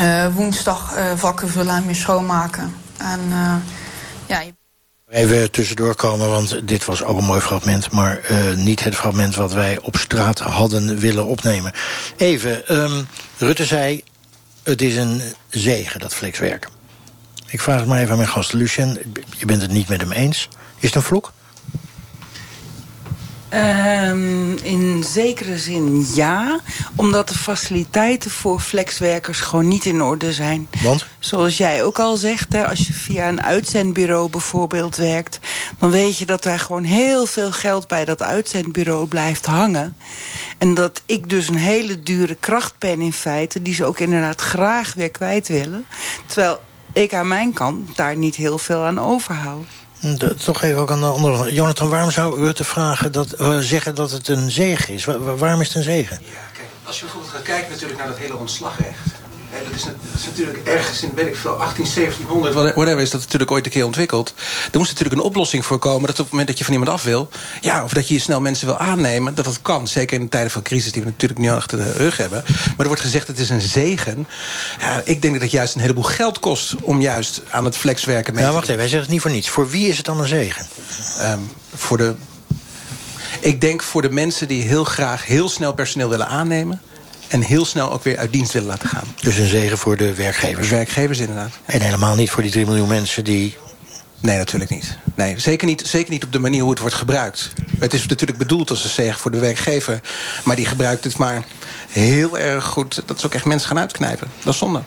[0.00, 2.74] Uh, woensdag uh, vakken vullen en schoonmaken.
[2.96, 3.20] En
[4.26, 4.42] ja...
[5.12, 7.90] Even tussendoor komen, want dit was ook een mooi fragment...
[7.90, 11.72] maar uh, niet het fragment wat wij op straat hadden willen opnemen.
[12.16, 13.06] Even, um,
[13.38, 14.02] Rutte zei,
[14.62, 16.70] het is een zegen, dat flexwerken.
[17.46, 18.98] Ik vraag het maar even aan mijn gast Lucien.
[19.36, 20.48] Je bent het niet met hem eens.
[20.78, 21.32] Is het een vloek?
[23.54, 26.60] Um, in zekere zin ja,
[26.96, 30.68] omdat de faciliteiten voor flexwerkers gewoon niet in orde zijn.
[30.82, 31.06] Want?
[31.18, 35.38] Zoals jij ook al zegt, hè, als je via een uitzendbureau bijvoorbeeld werkt...
[35.78, 39.96] dan weet je dat er gewoon heel veel geld bij dat uitzendbureau blijft hangen.
[40.58, 43.62] En dat ik dus een hele dure kracht ben in feite...
[43.62, 45.86] die ze ook inderdaad graag weer kwijt willen.
[46.26, 46.60] Terwijl
[46.92, 49.66] ik aan mijn kant daar niet heel veel aan overhoud.
[50.02, 53.58] De, toch even ook aan de andere Jonathan, waarom zou u te vragen dat, uh,
[53.58, 55.04] zeggen dat het een zegen is?
[55.04, 56.18] Waar, waarom is het een zegen?
[56.22, 59.21] Ja, kijk, als je bijvoorbeeld gaat kijken natuurlijk naar dat hele ontslagrecht...
[59.52, 63.20] Dat, is, dat, is, natuurlijk ergens in, weet ik veel, 18, 1700, whatever, is dat
[63.20, 64.34] natuurlijk ooit een keer ontwikkeld.
[64.72, 66.92] Er moest natuurlijk een oplossing voor komen dat op het moment dat je van iemand
[66.92, 67.28] af wil...
[67.60, 69.88] ja, of dat je snel mensen wil aannemen, dat dat kan.
[69.88, 72.42] Zeker in tijden van crisis die we natuurlijk nu achter de rug hebben.
[72.46, 74.26] Maar er wordt gezegd het is een zegen.
[74.80, 78.34] Ja, ik denk dat het juist een heleboel geld kost om juist aan het flexwerken
[78.34, 79.48] mee Ja, wacht even, wij zeggen het niet voor niets.
[79.48, 80.66] Voor wie is het dan een zegen?
[81.22, 82.14] Um, voor de...
[83.40, 86.80] Ik denk voor de mensen die heel graag heel snel personeel willen aannemen
[87.32, 89.14] en heel snel ook weer uit dienst willen laten gaan.
[89.20, 90.68] Dus een zegen voor de werkgevers?
[90.68, 91.50] De werkgevers inderdaad.
[91.64, 93.56] En helemaal niet voor die 3 miljoen mensen die...
[94.20, 94.96] Nee, natuurlijk niet.
[95.14, 95.82] Nee, zeker niet.
[95.86, 97.52] Zeker niet op de manier hoe het wordt gebruikt.
[97.78, 100.00] Het is natuurlijk bedoeld als een zegen voor de werkgever.
[100.44, 101.44] Maar die gebruikt het maar
[101.88, 103.02] heel erg goed.
[103.06, 104.28] Dat is ook echt mensen gaan uitknijpen.
[104.42, 104.82] Dat is zonde.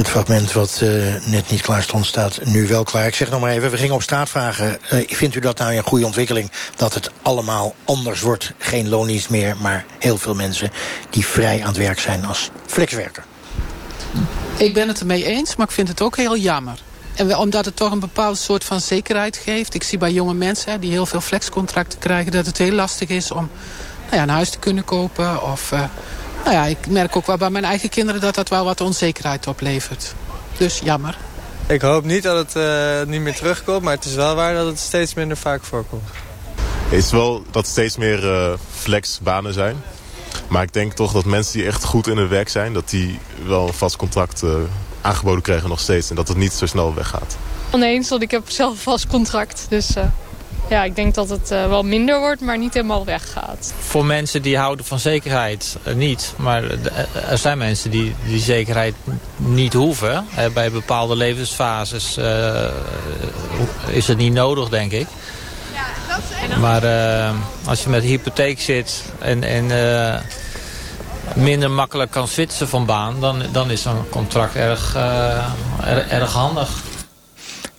[0.00, 3.06] Het fragment wat uh, net niet klaar stond, staat nu wel klaar.
[3.06, 4.78] Ik zeg nog maar even, we gingen op straat vragen...
[4.92, 6.50] Uh, vindt u dat nou een goede ontwikkeling?
[6.76, 8.52] Dat het allemaal anders wordt?
[8.58, 10.70] Geen loondienst meer, maar heel veel mensen...
[11.10, 13.24] die vrij aan het werk zijn als flexwerker.
[14.56, 16.78] Ik ben het ermee eens, maar ik vind het ook heel jammer.
[17.14, 19.74] En omdat het toch een bepaald soort van zekerheid geeft.
[19.74, 22.32] Ik zie bij jonge mensen die heel veel flexcontracten krijgen...
[22.32, 23.50] dat het heel lastig is om
[24.04, 25.42] nou ja, een huis te kunnen kopen...
[25.42, 25.82] of uh,
[26.44, 29.46] nou ja, ik merk ook wel bij mijn eigen kinderen dat dat wel wat onzekerheid
[29.46, 30.14] oplevert.
[30.56, 31.16] Dus jammer.
[31.66, 34.66] Ik hoop niet dat het uh, niet meer terugkomt, maar het is wel waar dat
[34.66, 36.08] het steeds minder vaak voorkomt.
[36.88, 39.76] Het is wel dat steeds meer uh, flexbanen zijn.
[40.48, 42.72] Maar ik denk toch dat mensen die echt goed in hun werk zijn...
[42.72, 44.54] dat die wel een vast contract uh,
[45.00, 46.10] aangeboden krijgen nog steeds.
[46.10, 47.36] En dat het niet zo snel weggaat.
[47.70, 49.66] Oneens, want ik heb zelf een vast contract.
[49.68, 49.94] Dus
[50.70, 53.72] ja, ik denk dat het uh, wel minder wordt, maar niet helemaal weggaat.
[53.78, 56.32] Voor mensen die houden van zekerheid uh, niet.
[56.36, 56.62] Maar
[57.28, 58.94] er zijn mensen die die zekerheid
[59.36, 60.26] niet hoeven.
[60.54, 62.18] Bij bepaalde levensfases
[63.86, 65.06] is het niet nodig, denk ik.
[66.60, 66.82] Maar
[67.66, 69.70] als je met hypotheek zit en, en
[71.34, 73.20] minder makkelijk kan switchen van baan...
[73.20, 74.96] dan, dan is zo'n contract erg,
[76.08, 76.68] erg handig.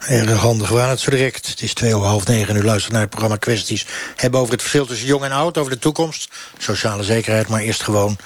[0.08, 0.70] Erg handig.
[0.70, 1.48] We het zo direct.
[1.48, 2.56] Het is twee over half negen.
[2.56, 3.86] U luistert naar het programma Kwesties.
[4.16, 6.32] Hebben over het verschil tussen jong en oud, over de toekomst.
[6.58, 8.18] Sociale zekerheid, maar eerst gewoon,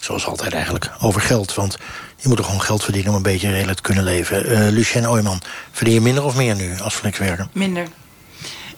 [0.00, 1.54] zoals altijd eigenlijk, over geld.
[1.54, 1.78] Want
[2.16, 4.50] je moet er gewoon geld verdienen om een beetje redelijk te kunnen leven.
[4.50, 5.42] Uh, Lucien Ooyman,
[5.72, 7.46] verdien je minder of meer nu als flexwerker?
[7.52, 7.86] Minder.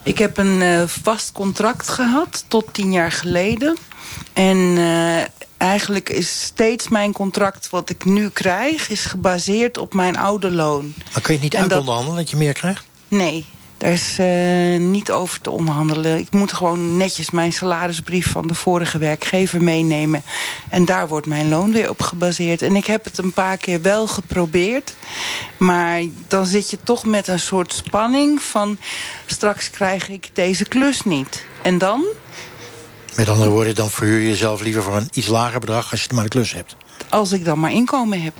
[0.02, 3.76] Ik heb een uh, vast contract gehad tot tien jaar geleden.
[4.32, 5.22] En uh,
[5.56, 8.88] eigenlijk is steeds mijn contract wat ik nu krijg...
[8.88, 10.94] is gebaseerd op mijn oude loon.
[11.12, 12.24] Maar kun je het niet uitonderhandelen dat...
[12.24, 12.84] dat je meer krijgt?
[13.08, 13.44] Nee,
[13.78, 16.18] daar is uh, niet over te onderhandelen.
[16.18, 20.22] Ik moet gewoon netjes mijn salarisbrief van de vorige werkgever meenemen.
[20.68, 22.62] En daar wordt mijn loon weer op gebaseerd.
[22.62, 24.94] En ik heb het een paar keer wel geprobeerd.
[25.56, 28.78] Maar dan zit je toch met een soort spanning van...
[29.26, 31.44] straks krijg ik deze klus niet.
[31.62, 32.04] En dan?
[33.16, 35.90] Met andere woorden, dan verhuur je jezelf liever voor een iets lager bedrag...
[35.90, 36.76] als je maar de klus hebt.
[37.08, 38.32] Als ik dan maar inkomen heb.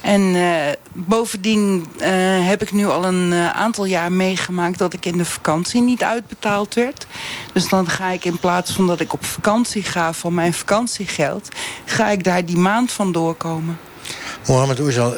[0.00, 0.56] En uh,
[0.92, 2.06] bovendien uh,
[2.48, 4.78] heb ik nu al een uh, aantal jaar meegemaakt...
[4.78, 7.06] dat ik in de vakantie niet uitbetaald werd.
[7.52, 11.48] Dus dan ga ik in plaats van dat ik op vakantie ga van mijn vakantiegeld...
[11.84, 13.78] ga ik daar die maand van doorkomen.
[14.46, 15.14] Mohamed Oezal,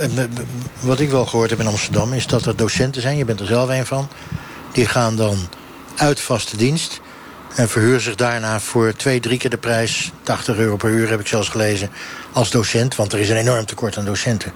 [0.81, 2.13] wat ik wel gehoord heb in Amsterdam...
[2.13, 4.09] is dat er docenten zijn, je bent er zelf een van...
[4.73, 5.37] die gaan dan
[5.97, 7.01] uit vaste dienst...
[7.55, 10.13] En verhuur zich daarna voor twee, drie keer de prijs...
[10.23, 11.91] 80 euro per uur heb ik zelfs gelezen,
[12.33, 12.97] als docent.
[12.97, 14.53] Want er is een enorm tekort aan docenten.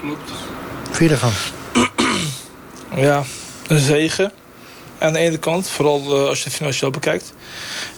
[0.00, 0.30] Klopt.
[0.90, 1.32] Vind je ervan?
[2.94, 3.24] Ja,
[3.66, 4.32] een zegen.
[4.98, 7.32] Aan de ene kant, vooral uh, als je het financieel bekijkt.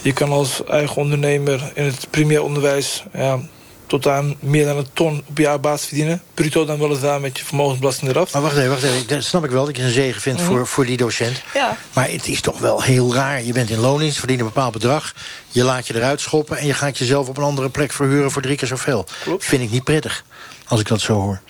[0.03, 3.05] Je kan als eigen ondernemer in het primair onderwijs...
[3.13, 3.41] Ja,
[3.93, 6.23] tot aan meer dan een ton op jaarbasis verdienen.
[6.35, 8.33] Bruto dan weliswaar met je vermogensbelasting eraf.
[8.33, 9.07] Maar wacht even, wacht even.
[9.07, 10.51] Dat snap ik wel dat je een zegen vindt Mhm.
[10.51, 11.43] voor, voor die docent.
[11.55, 11.77] Ja.
[11.93, 13.43] Maar het is toch wel heel raar.
[13.43, 15.15] Je bent in loondienst, verdient een bepaald bedrag.
[15.49, 18.43] Je laat je eruit schoppen en je gaat jezelf op een andere plek verhuren voor
[18.43, 19.07] drie keer zoveel.
[19.23, 19.45] Klopt.
[19.45, 20.25] Vind ik niet prettig,
[20.67, 21.41] als ik dat zo hoor.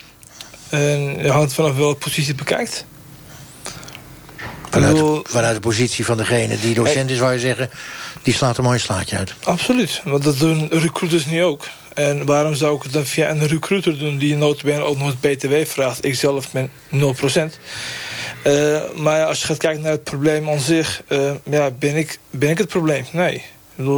[0.69, 2.85] En je hangt vanaf welke positie het bekijkt.
[4.73, 7.69] Vanuit, de, vanuit de positie van degene die docent is, zou je zeggen...
[8.21, 9.33] die slaat een mooi slaatje uit.
[9.43, 11.67] Absoluut, want dat doen recruiters nu ook.
[11.93, 14.17] En waarom zou ik het dan via een recruiter doen...
[14.17, 16.05] die notabene ook nog het BTW vraagt?
[16.05, 16.97] Ik zelf ben 0%.
[18.43, 21.03] Uh, maar als je gaat kijken naar het probleem aan zich...
[21.09, 23.05] Uh, ja, ben, ik, ben ik het probleem?
[23.11, 23.43] Nee.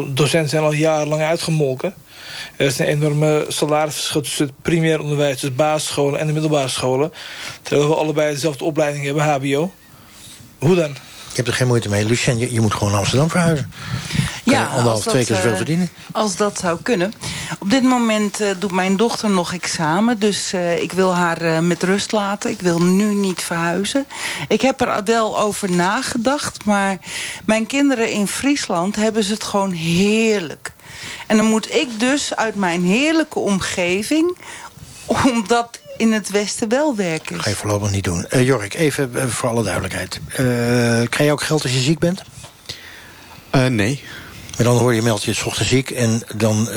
[0.07, 1.93] Docenten zijn al jarenlang uitgemolken.
[2.55, 5.39] Er is een enorme salarisverschil tussen het primair onderwijs...
[5.39, 7.13] dus basisscholen en de middelbare scholen.
[7.61, 9.71] Terwijl we allebei dezelfde opleiding hebben, hbo.
[10.65, 10.89] Hoe dan?
[10.89, 12.05] Je hebt er geen moeite mee.
[12.05, 13.71] Lucien, je, je moet gewoon naar Amsterdam verhuizen.
[14.43, 15.89] Kan ja, anderhalf, twee keer zoveel uh, verdienen.
[16.11, 17.13] Als dat zou kunnen.
[17.59, 20.19] Op dit moment uh, doet mijn dochter nog examen.
[20.19, 22.49] Dus uh, ik wil haar met rust laten.
[22.49, 24.05] Ik wil nu niet verhuizen.
[24.47, 26.65] Ik heb er wel over nagedacht.
[26.65, 26.97] Maar
[27.45, 30.71] mijn kinderen in Friesland hebben ze het gewoon heerlijk.
[31.27, 34.37] En dan moet ik dus uit mijn heerlijke omgeving...
[35.33, 37.41] omdat in het Westen wel werken.
[37.41, 38.25] Ga je voorlopig niet doen.
[38.29, 40.19] Uh, Jorik, even uh, voor alle duidelijkheid.
[40.29, 42.21] Uh, krijg je ook geld als je ziek bent?
[43.69, 44.03] nee.
[44.57, 46.69] Maar dan hoor je meld je s ochtends ziek en dan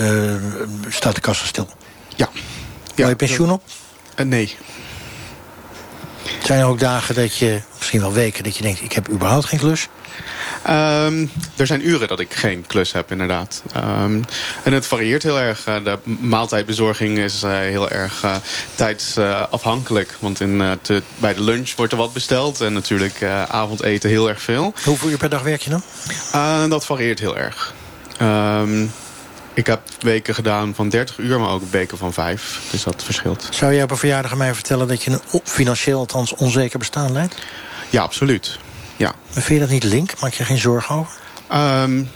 [0.88, 1.68] staat de kassa stil.
[2.16, 2.28] Ja.
[2.94, 3.62] ja je pensioen op?
[4.24, 4.57] nee.
[6.44, 8.83] Zijn er ook dagen dat je, misschien wel weken, dat je denkt...
[8.83, 9.88] ik heb überhaupt geen klus?
[10.68, 13.62] Um, er zijn uren dat ik geen klus heb, inderdaad.
[13.76, 14.24] Um,
[14.62, 15.66] en het varieert heel erg.
[15.66, 18.37] Uh, de maaltijdbezorging is uh, heel erg uh,
[18.74, 20.16] tijdsafhankelijk.
[20.18, 22.61] Want in, te, bij de lunch wordt er wat besteld.
[22.61, 24.74] En natuurlijk avondeten heel erg veel.
[24.85, 25.83] Hoeveel uur per dag werk je dan?
[26.70, 27.74] dat varieert heel erg.
[28.22, 28.90] Um,
[29.59, 32.61] ik heb weken gedaan van 30 uur, maar ook weken van 5.
[32.70, 33.48] Dus dat verschilt.
[33.50, 34.88] Zou jij op een verjaardag aan mij vertellen...
[34.88, 37.35] dat je een financieel althans onzeker bestaan leidt?
[37.90, 38.59] Ja, absoluut.
[38.98, 39.14] Ja.
[39.34, 40.20] Maar vind je dat niet link?
[40.20, 41.12] Maak je geen zorgen over?
[41.82, 42.11] Um,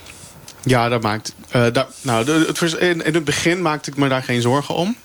[0.63, 1.35] ja, dat maakt...
[1.57, 4.75] Uh, daar, nou, de, het, in, in het begin maakte ik me daar geen zorgen
[4.75, 4.97] om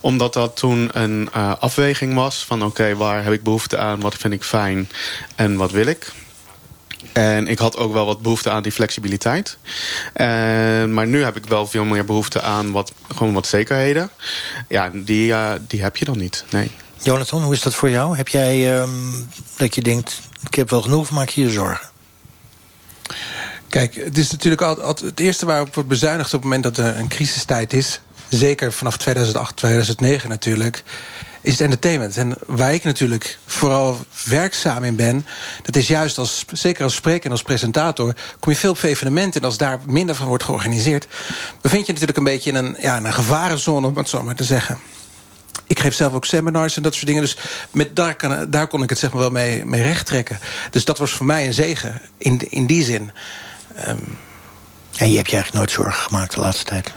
[0.00, 4.00] omdat dat toen een uh, afweging was van oké, okay, waar heb ik behoefte aan,
[4.00, 4.90] wat vind ik fijn
[5.34, 6.12] en wat wil ik.
[7.12, 9.58] En ik had ook wel wat behoefte aan die flexibiliteit.
[10.12, 14.10] En, maar nu heb ik wel veel meer behoefte aan wat, gewoon wat zekerheden.
[14.68, 16.70] Ja, die, uh, die heb je dan niet, nee.
[17.02, 18.16] Jonathan, hoe is dat voor jou?
[18.16, 21.88] Heb jij um, dat je denkt, ik heb wel genoeg, maak je je zorgen?
[23.68, 26.34] Kijk, het is natuurlijk altijd, het eerste waarop wordt bezuinigd...
[26.34, 28.00] op het moment dat er een crisistijd is...
[28.28, 30.84] zeker vanaf 2008, 2009 natuurlijk
[31.40, 32.16] is het entertainment.
[32.16, 35.26] En waar ik natuurlijk vooral werkzaam in ben...
[35.62, 38.14] dat is juist, als, zeker als spreker en als presentator...
[38.40, 41.06] kom je veel op evenementen en als daar minder van wordt georganiseerd...
[41.60, 44.44] bevind je natuurlijk een beetje in een, ja, een gevarenzone, om het zo maar te
[44.44, 44.78] zeggen.
[45.68, 47.22] Ik geef zelf ook seminars en dat soort dingen.
[47.22, 47.36] Dus
[47.70, 50.38] met, daar, kan, daar kon ik het zeg maar wel mee, mee recht trekken.
[50.70, 53.10] Dus dat was voor mij een zegen, in, in die zin.
[53.88, 54.18] Um,
[54.96, 56.92] en je hebt je eigenlijk nooit zorgen gemaakt de laatste tijd?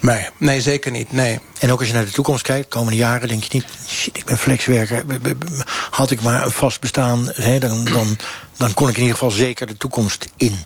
[0.00, 1.12] Nee, nee, zeker niet.
[1.12, 1.40] Nee.
[1.58, 3.66] En ook als je naar de toekomst kijkt, komende jaren, denk je niet...
[3.86, 5.04] shit, ik ben flexwerker.
[5.90, 8.16] Had ik maar een vast bestaan, hè, dan, dan,
[8.56, 10.58] dan kon ik in ieder geval zeker de toekomst in.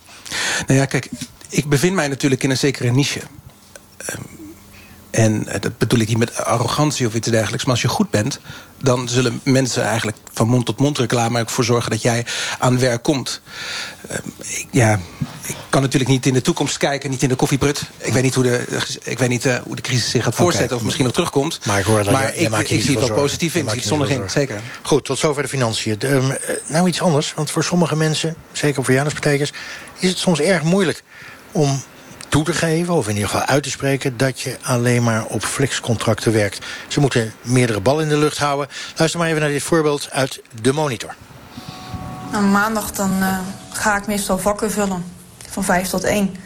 [0.66, 1.09] Nou ja, kijk,
[1.49, 3.20] ik bevind mij natuurlijk in een zekere niche.
[5.16, 7.64] En eh, dat bedoel ik niet met arrogantie of iets dergelijks.
[7.64, 8.40] Maar als je goed bent,
[8.83, 12.26] dan zullen mensen eigenlijk van mond tot mond reclame ervoor zorgen dat jij
[12.59, 13.40] aan werk komt.
[14.11, 15.00] Uh, ik, ja,
[15.42, 17.83] ik kan natuurlijk niet in de toekomst kijken, niet in de koffiebrut.
[17.98, 20.64] Ik weet niet hoe de, ik weet niet, uh, hoe de crisis zich gaat voortzetten
[20.64, 20.79] okay.
[20.79, 21.61] of misschien nog terugkomt.
[21.66, 23.79] Maar ik, hoor dat maar je, ik, ik zie het wel positief in, ik zie
[23.79, 24.61] het zonnig in, zeker.
[24.83, 25.98] Goed, tot zover de financiën.
[25.98, 29.52] De, um, nou, iets anders, want voor sommige mensen, zeker voor verjaardagspartijkers...
[29.98, 31.02] is het soms erg moeilijk
[31.52, 31.83] om
[32.37, 34.16] toe te geven, of in ieder geval uit te spreken...
[34.16, 36.66] dat je alleen maar op flexcontracten werkt.
[36.88, 38.68] Ze moeten meerdere ballen in de lucht houden.
[38.96, 41.14] Luister maar even naar dit voorbeeld uit de monitor.
[42.51, 43.38] Maandag dan, uh,
[43.72, 45.05] ga ik meestal vakken vullen.
[45.51, 46.37] Van 5 tot 1.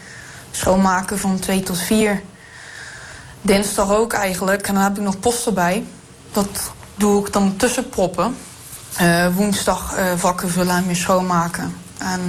[0.50, 2.22] Schoonmaken van 2 tot 4.
[3.42, 4.66] Dinsdag ook eigenlijk.
[4.68, 5.85] En dan heb ik nog post erbij.
[6.33, 8.37] Dat doe ik dan tussen proppen.
[9.00, 11.74] Uh, woensdag uh, vakken vullen en weer schoonmaken.
[11.98, 12.20] En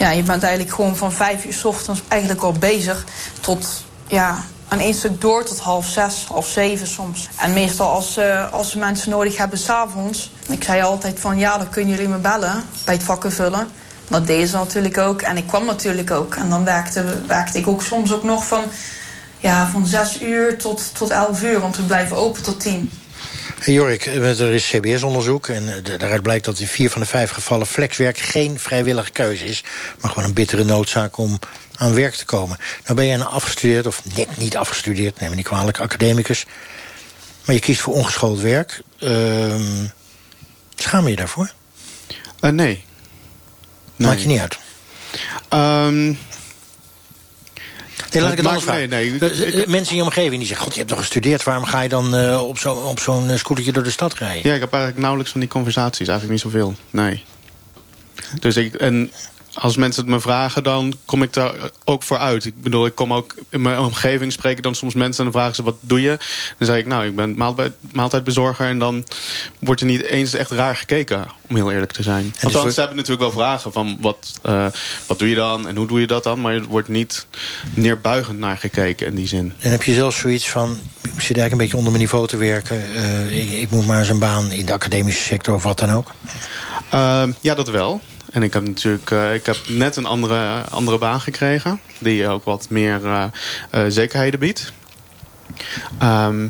[0.00, 3.04] ja, je bent eigenlijk gewoon van vijf uur s ochtends eigenlijk al bezig
[3.40, 7.28] tot ja, aan één stuk door tot half zes, half zeven soms.
[7.36, 10.32] En meestal als, uh, als mensen nodig hebben s'avonds.
[10.48, 13.68] Ik zei altijd van ja, dan kunnen jullie me bellen bij het vakken vullen.
[14.08, 15.22] Dat deden ze natuurlijk ook.
[15.22, 16.34] En ik kwam natuurlijk ook.
[16.34, 18.64] En dan werkte, werkte ik ook soms ook nog van,
[19.38, 21.60] ja, van zes uur tot, tot elf uur.
[21.60, 22.90] Want we blijven open tot tien.
[23.60, 27.30] Hey Jorik, er is CBS-onderzoek en eh, daaruit blijkt dat in vier van de vijf
[27.30, 29.64] gevallen flexwerk geen vrijwillige keuze is,
[30.00, 31.38] maar gewoon een bittere noodzaak om
[31.76, 32.58] aan werk te komen.
[32.84, 36.46] Nou ben je een afgestudeerd, of net niet afgestudeerd, neem me niet kwalijk, academicus,
[37.44, 38.82] maar je kiest voor ongeschoold werk.
[38.98, 39.54] Uh,
[40.74, 41.52] schaam je je daarvoor?
[42.40, 42.84] Uh, nee.
[43.96, 44.58] Maakt je niet uit?
[45.54, 46.18] Um,
[48.12, 48.88] Nee, laat ik het anders vragen.
[48.88, 49.66] Nee, nee.
[49.66, 50.64] Mensen in je omgeving die zeggen...
[50.64, 53.72] God, je hebt toch gestudeerd, waarom ga je dan uh, op zo'n op zo'n scootertje
[53.72, 54.48] door de stad rijden?
[54.48, 56.08] Ja, ik heb eigenlijk nauwelijks van die conversaties.
[56.08, 57.24] Eigenlijk niet zoveel, nee.
[58.40, 59.10] Dus ik, en
[59.54, 61.52] als mensen het me vragen, dan kom ik daar
[61.84, 62.44] ook voor uit.
[62.44, 65.56] Ik bedoel, ik kom ook in mijn omgeving spreken dan soms mensen en dan vragen
[65.56, 66.18] ze wat doe je?
[66.58, 69.04] Dan zeg ik, nou, ik ben maaltijd, maaltijdbezorger en dan
[69.58, 72.34] wordt er niet eens echt raar gekeken, om heel eerlijk te zijn.
[72.34, 74.66] Althans, voor- ze hebben natuurlijk wel vragen van wat, eh,
[75.06, 76.40] wat doe je dan en hoe doe je dat dan?
[76.40, 77.26] Maar er wordt niet
[77.74, 79.52] neerbuigend naar gekeken in die zin.
[79.58, 80.70] En heb je zelfs zoiets van,
[81.02, 82.94] ik zit eigenlijk een beetje onder mijn niveau te werken.
[82.94, 85.90] eh, ik, ik moet maar eens een baan in de academische sector of wat dan
[85.92, 86.10] ook.
[86.90, 88.00] Ehm, ja, dat wel.
[88.30, 91.80] En ik heb natuurlijk eh, ik heb net een andere, andere baan gekregen.
[91.98, 93.24] Die ook wat meer eh,
[93.70, 94.72] eh, zekerheden biedt.
[95.98, 96.46] Ehm,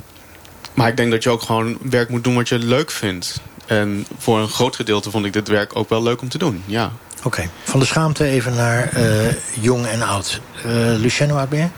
[0.75, 3.41] maar ik denk dat je ook gewoon werk moet doen wat je leuk vindt.
[3.67, 6.63] En voor een groot gedeelte vond ik dit werk ook wel leuk om te doen.
[6.67, 6.93] Ja.
[7.23, 10.41] Oké, van de schaamte even naar eh, jong en oud.
[10.65, 11.69] Eh Luciano, hoe oud ben je?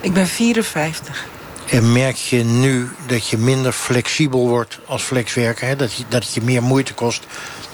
[0.00, 1.24] Ik ben 54.
[1.66, 5.66] En merk je nu dat je minder flexibel wordt als flexwerker?
[5.66, 5.76] Hè?
[5.76, 7.26] Dat, je, dat het je meer moeite kost?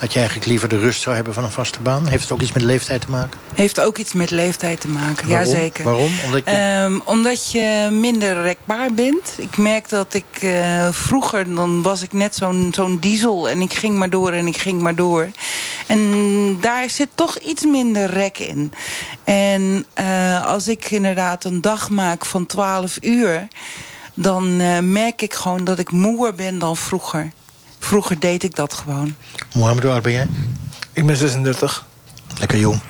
[0.03, 2.07] Dat je eigenlijk liever de rust zou hebben van een vaste baan?
[2.07, 3.41] Heeft het ook iets met leeftijd te maken?
[3.55, 5.47] Heeft ook iets met leeftijd te maken, Waarom?
[5.47, 5.85] jazeker.
[5.85, 6.11] Waarom?
[6.25, 6.51] Omdat je...
[6.51, 9.35] Ehm, omdat je minder rekbaar bent.
[9.37, 13.49] Ik merk dat ik eh, vroeger, dan was ik net zo'n zo'n diesel...
[13.49, 15.29] en ik ging maar door en ik ging maar door.
[15.87, 18.73] En daar zit toch iets minder rek in.
[19.25, 23.49] En eh, als ik inderdaad een dag maak van 12 uur...
[24.15, 27.33] dan eh, merk ik gewoon dat ik moeer ben dan vroeger.
[27.83, 29.15] Vroeger deed ik dat gewoon.
[29.55, 30.27] Mohamed, hoe oud ben jij?
[30.93, 31.87] Ik ben 36.
[32.39, 32.81] Lekker jong.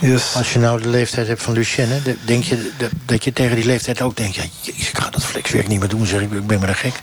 [0.00, 0.34] Yes.
[0.34, 2.02] Als je nou de leeftijd hebt van Lucienne...
[2.02, 4.34] de- denk je dat, dat je tegen die leeftijd ook denkt...
[4.34, 6.32] Ja, jezus, ik ga dat flexwerk niet meer doen, zeg ik.
[6.32, 6.94] Ik ben maar gek.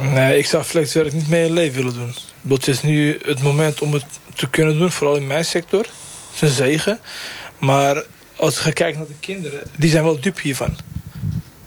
[0.00, 2.14] Nee, ik zou flexwerk niet meer in leven willen doen.
[2.42, 5.80] Dat is nu het moment om het te kunnen doen, vooral in mijn sector.
[5.80, 6.98] Het is een zegen.
[7.58, 8.02] Maar
[8.36, 10.76] als je kijkt naar de kinderen, die zijn wel dupe hiervan.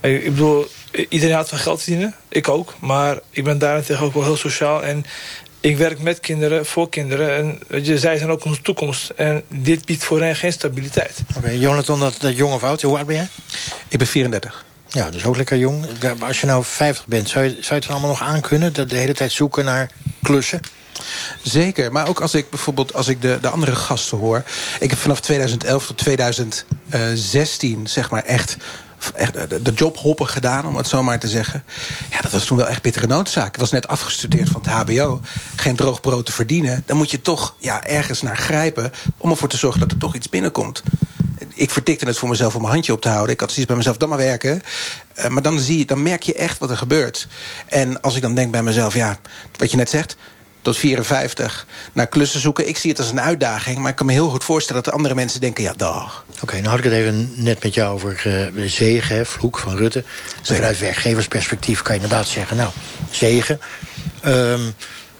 [0.01, 0.67] Ik ik bedoel,
[1.09, 2.15] iedereen houdt van geld verdienen.
[2.29, 2.75] Ik ook.
[2.79, 4.83] Maar ik ben daarentegen ook wel heel sociaal.
[4.83, 5.05] En
[5.59, 7.35] ik werk met kinderen, voor kinderen.
[7.35, 9.09] En weet je, zij zijn ook onze toekomst.
[9.09, 11.19] En dit biedt voor hen geen stabiliteit.
[11.37, 13.27] Oké, Jonathan, dat, dat jong of oud, hoe oud ben jij?
[13.87, 14.65] Ik ben 34.
[14.87, 15.85] Ja, dus ook lekker jong.
[16.01, 18.73] Maar Als je nou 50 bent, zou je, zou je het dan allemaal nog aankunnen?
[18.73, 19.89] Dat de hele tijd zoeken naar
[20.21, 20.59] klussen?
[21.43, 24.43] Zeker, maar ook als ik bijvoorbeeld als ik de, de andere gasten hoor.
[24.79, 28.57] Ik heb vanaf 2011 tot 2016 zeg maar echt,
[29.13, 31.63] echt de, job hoppen gedaan, om het zo maar te zeggen.
[32.11, 33.47] Ja, dat was toen wel echt bittere noodzaak.
[33.53, 35.21] Ik was net afgestudeerd van het HBO.
[35.55, 36.83] Geen droog brood te verdienen.
[36.85, 40.15] Dan moet je toch ja, ergens naar grijpen om ervoor te zorgen dat er toch
[40.15, 40.83] iets binnenkomt.
[41.53, 43.33] Ik vertikte het voor mezelf om mijn handje op te houden.
[43.33, 44.61] Ik had zoiets bij mezelf, dan maar werken.
[45.13, 47.27] Eh, maar dan, zie je, dan merk je echt wat er gebeurt.
[47.65, 49.17] En als ik dan denk bij mezelf, ja,
[49.57, 50.15] wat je net zegt
[50.67, 52.67] tot 54 naar klussen zoeken.
[52.67, 54.83] Ik zie het als een uitdaging, maar ik kan me heel goed voorstellen...
[54.83, 56.25] dat de andere mensen denken, ja, dag.
[56.41, 58.21] Oké, nou had ik het even net met jou over
[58.55, 60.03] eh, zegen, hè, vloek van Rutte.
[60.41, 62.69] Vanuit werkgeversperspectief kan je inderdaad zeggen, nou,
[63.11, 63.59] zegen.
[64.21, 64.61] Ehm,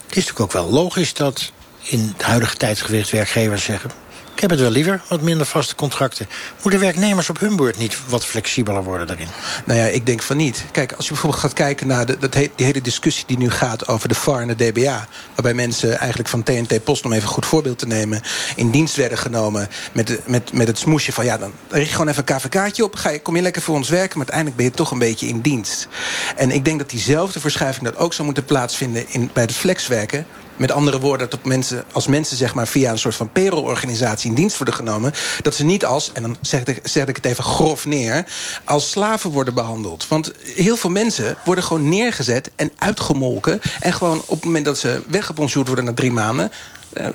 [0.07, 3.91] het is natuurlijk ook wel logisch dat in het huidige tijdsgewicht werkgevers zeggen...
[4.37, 6.27] ik heb het wel liever, wat minder vaste contracten.
[6.61, 9.27] Moeten werknemers op hun beurt niet wat flexibeler worden daarin?
[9.65, 10.65] Nou ja, ik denk van niet.
[10.71, 13.87] Kijk, als je bijvoorbeeld gaat kijken naar de, dat die hele discussie die nu gaat
[13.87, 15.07] over de VAR en de DBA.
[15.33, 18.21] Waarbij mensen eigenlijk van TNT Post, om even een goed voorbeeld te nemen,
[18.55, 22.07] in dienst werden genomen met, de, met, met het smoesje van ja, dan richt gewoon
[22.07, 22.95] even een KVK'tje op.
[22.95, 25.27] Ga je, kom je lekker voor ons werken, maar uiteindelijk ben je toch een beetje
[25.27, 25.87] in dienst.
[26.35, 30.25] En ik denk dat diezelfde verschuiving dat ook zou moeten plaatsvinden in, bij het flexwerken.
[30.57, 34.35] Met andere woorden, dat mensen, als mensen zeg maar, via een soort van payroll-organisatie in
[34.35, 38.25] dienst worden genomen, dat ze niet als, en dan zeg ik, het even grof neer,
[38.63, 40.07] als slaven worden behandeld.
[40.07, 43.61] Want heel veel mensen worden gewoon neergezet en uitgemolken.
[43.79, 46.51] En gewoon op het moment dat ze weggepensioerd worden na drie maanden,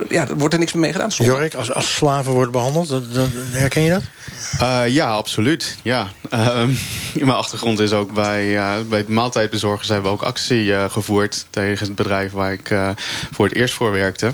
[0.09, 1.09] ja, er wordt er niks meer mee gedaan.
[1.09, 4.03] Jorik, als, als slaven worden behandeld, dat, dat- herken je dat?
[4.61, 5.77] Eh, ja, absoluut.
[5.83, 6.09] Ja.
[6.31, 6.69] Ehm,
[7.13, 10.91] in mijn achtergrond is ook bij, eh, bij het maaltijdbezorgers hebben we ook actie eh,
[10.91, 12.91] gevoerd tegen het bedrijf waar ik eh,
[13.33, 14.33] voor het eerst voor werkte.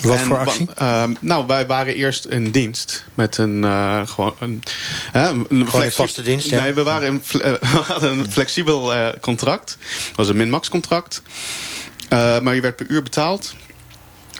[0.00, 0.68] Wat En voor actie?
[0.74, 4.62] ehm, nou, wij waren eerst in dienst met een uh, gewoon een,
[5.12, 6.62] hè, een vaste dienst, ja.
[6.62, 9.76] Nee, we waren in, eh, we hadden een flexibel eh, contract.
[10.06, 11.22] Het was een min-max contract.
[12.08, 13.54] Eh, maar je werd per uur betaald.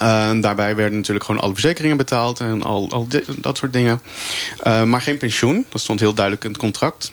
[0.01, 3.73] Eh, en daarbij werden natuurlijk gewoon alle verzekeringen betaald en al, al di- dat soort
[3.73, 4.01] dingen.
[4.63, 5.67] Eh, maar geen pensioen.
[5.69, 7.13] Dat stond heel duidelijk in het contract.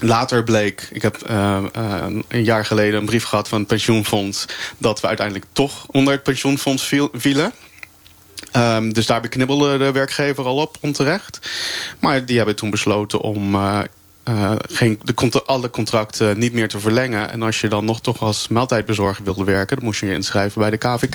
[0.00, 4.46] Later bleek, ik heb eh, eh, een jaar geleden een brief gehad van het pensioenfonds...
[4.78, 7.52] dat we uiteindelijk toch onder het pensioenfonds viel- vielen.
[8.52, 11.38] Ehm, dus daar beknibbelde de werkgever al op onterecht.
[12.00, 13.78] Maar die hebben toen besloten om eh,
[14.28, 17.30] eh, geen, de alle contracten niet meer te verlengen.
[17.30, 19.76] En als je dan nog toch als maaltijdbezorger wilde werken...
[19.76, 21.14] dan moest je je inschrijven bij de KVK.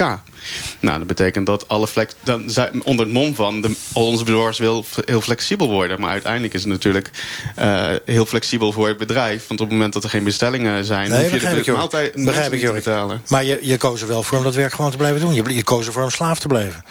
[0.79, 2.51] Nou, dat betekent dat alle flex, dan
[2.83, 3.61] onder het mom van...
[3.61, 5.99] De, al onze bezorgers wil heel flexibel worden.
[5.99, 7.11] Maar uiteindelijk is het natuurlijk
[7.55, 9.47] eh, heel flexibel voor het bedrijf.
[9.47, 11.09] Want op het moment dat er geen bestellingen zijn...
[11.09, 13.21] Nee, hoef je de maaltijd Begrijp ik, te betalen.
[13.29, 15.33] Maar je, je koos er wel voor om dat werk gewoon te blijven doen.
[15.33, 16.83] Je, je koos er voor om slaaf te blijven.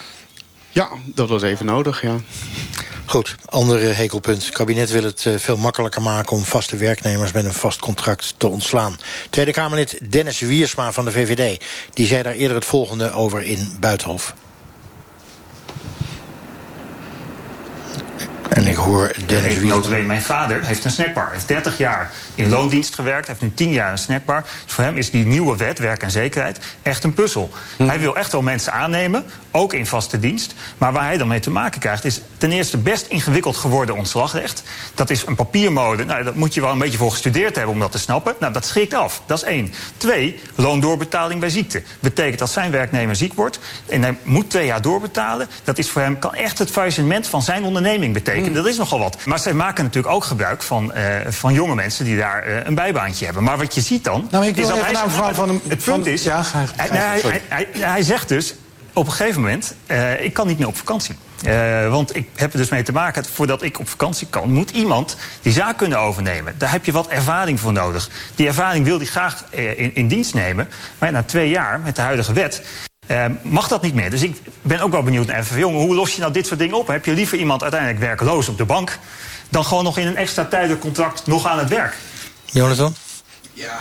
[0.73, 2.17] Ja, dat was even nodig, ja.
[3.05, 4.45] Goed, andere hekelpunt.
[4.45, 8.35] Het kabinet wil het uh, veel makkelijker maken om vaste werknemers met een vast contract
[8.37, 8.97] te ontslaan.
[9.31, 11.65] Tweede Kamerlid Dennis Wiersma van de VVD.
[11.95, 14.35] Die zei daar eerder het volgende over in Buitenhof.
[18.49, 19.97] En ik hoor Dennis Wiersma.
[19.97, 21.25] Mijn vader heeft een snackbar.
[21.25, 23.27] Hij heeft 30 jaar in loondienst gewerkt.
[23.27, 24.45] heeft nu 10 jaar een snackbar.
[24.65, 27.51] Dus voor hem is die nieuwe wet, werk en zekerheid, echt een puzzel.
[27.77, 27.87] Hm.
[27.87, 30.55] Hij wil echt wel mensen aannemen, ook in vaste dienst.
[30.79, 34.63] Maar waar hij dan mee te maken krijgt, is ten eerste best ingewikkeld geworden ontslagrecht.
[34.95, 36.05] Dat is een papiermode.
[36.05, 38.35] Nou, dat moet je wel een beetje voor gestudeerd hebben om dat te snappen.
[38.41, 39.23] Nou, dat schrikt af.
[39.27, 39.73] Dat is één.
[39.97, 41.83] Twee, loondoorbetaling bij ziekte.
[42.01, 45.49] Betekent dat zijn werknemer ziek wordt en hij moet twee jaar doorbetalen.
[45.65, 48.49] Dat is voor hem kan echt het faillissement van zijn onderneming betekenen.
[48.49, 48.55] Hm.
[48.55, 49.17] Dat is nogal wat.
[49.25, 52.75] Maar zij maken natuurlijk ook gebruik van, uh, van jonge mensen die daar uh, een
[52.75, 53.43] bijbaantje hebben.
[53.43, 54.29] Maar wat je ziet dan.
[54.31, 56.23] Nou, ik wil is dat hij, nou van, het punt is.
[56.23, 56.43] Ja,
[56.77, 58.55] hij, hij, hij, hij, zegt dus.
[58.93, 61.17] Op een gegeven moment, uh, ik kan niet meer op vakantie.
[61.47, 64.71] Uh, want ik heb er dus mee te maken, voordat ik op vakantie kan, moet
[64.71, 66.55] iemand die zaak kunnen overnemen.
[66.59, 68.09] Daar heb je wat ervaring voor nodig.
[68.35, 70.69] Die ervaring wil hij graag in, in, dienst nemen.
[70.99, 72.63] Maar na twee jaar, met de huidige wet,
[73.07, 74.11] uh, mag dat niet meer.
[74.11, 76.79] Dus ik ben ook wel benieuwd naar jongen, hoe los je nou dit soort dingen
[76.79, 76.87] op?
[76.87, 78.99] Heb je liever iemand uiteindelijk werkeloos op de bank,
[79.49, 81.97] dan gewoon nog in een extra tijdelijk contract nog aan het werk?
[82.53, 82.95] Jonathan?
[83.53, 83.81] Ja.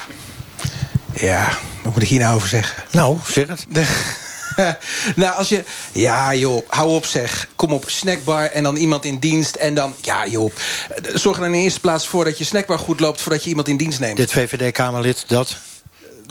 [1.13, 2.83] Ja, wat moet ik hier nou over zeggen?
[2.91, 3.65] Nou, zeg het.
[5.15, 5.63] nou, als je...
[5.91, 7.47] Ja, joh, hou op zeg.
[7.55, 9.55] Kom op, snackbar en dan iemand in dienst.
[9.55, 10.51] En dan, ja joh,
[11.13, 13.21] zorg er in de eerste plaats voor dat je snackbar goed loopt...
[13.21, 14.17] voordat je iemand in dienst neemt.
[14.17, 15.57] Dit VVD-Kamerlid, dat...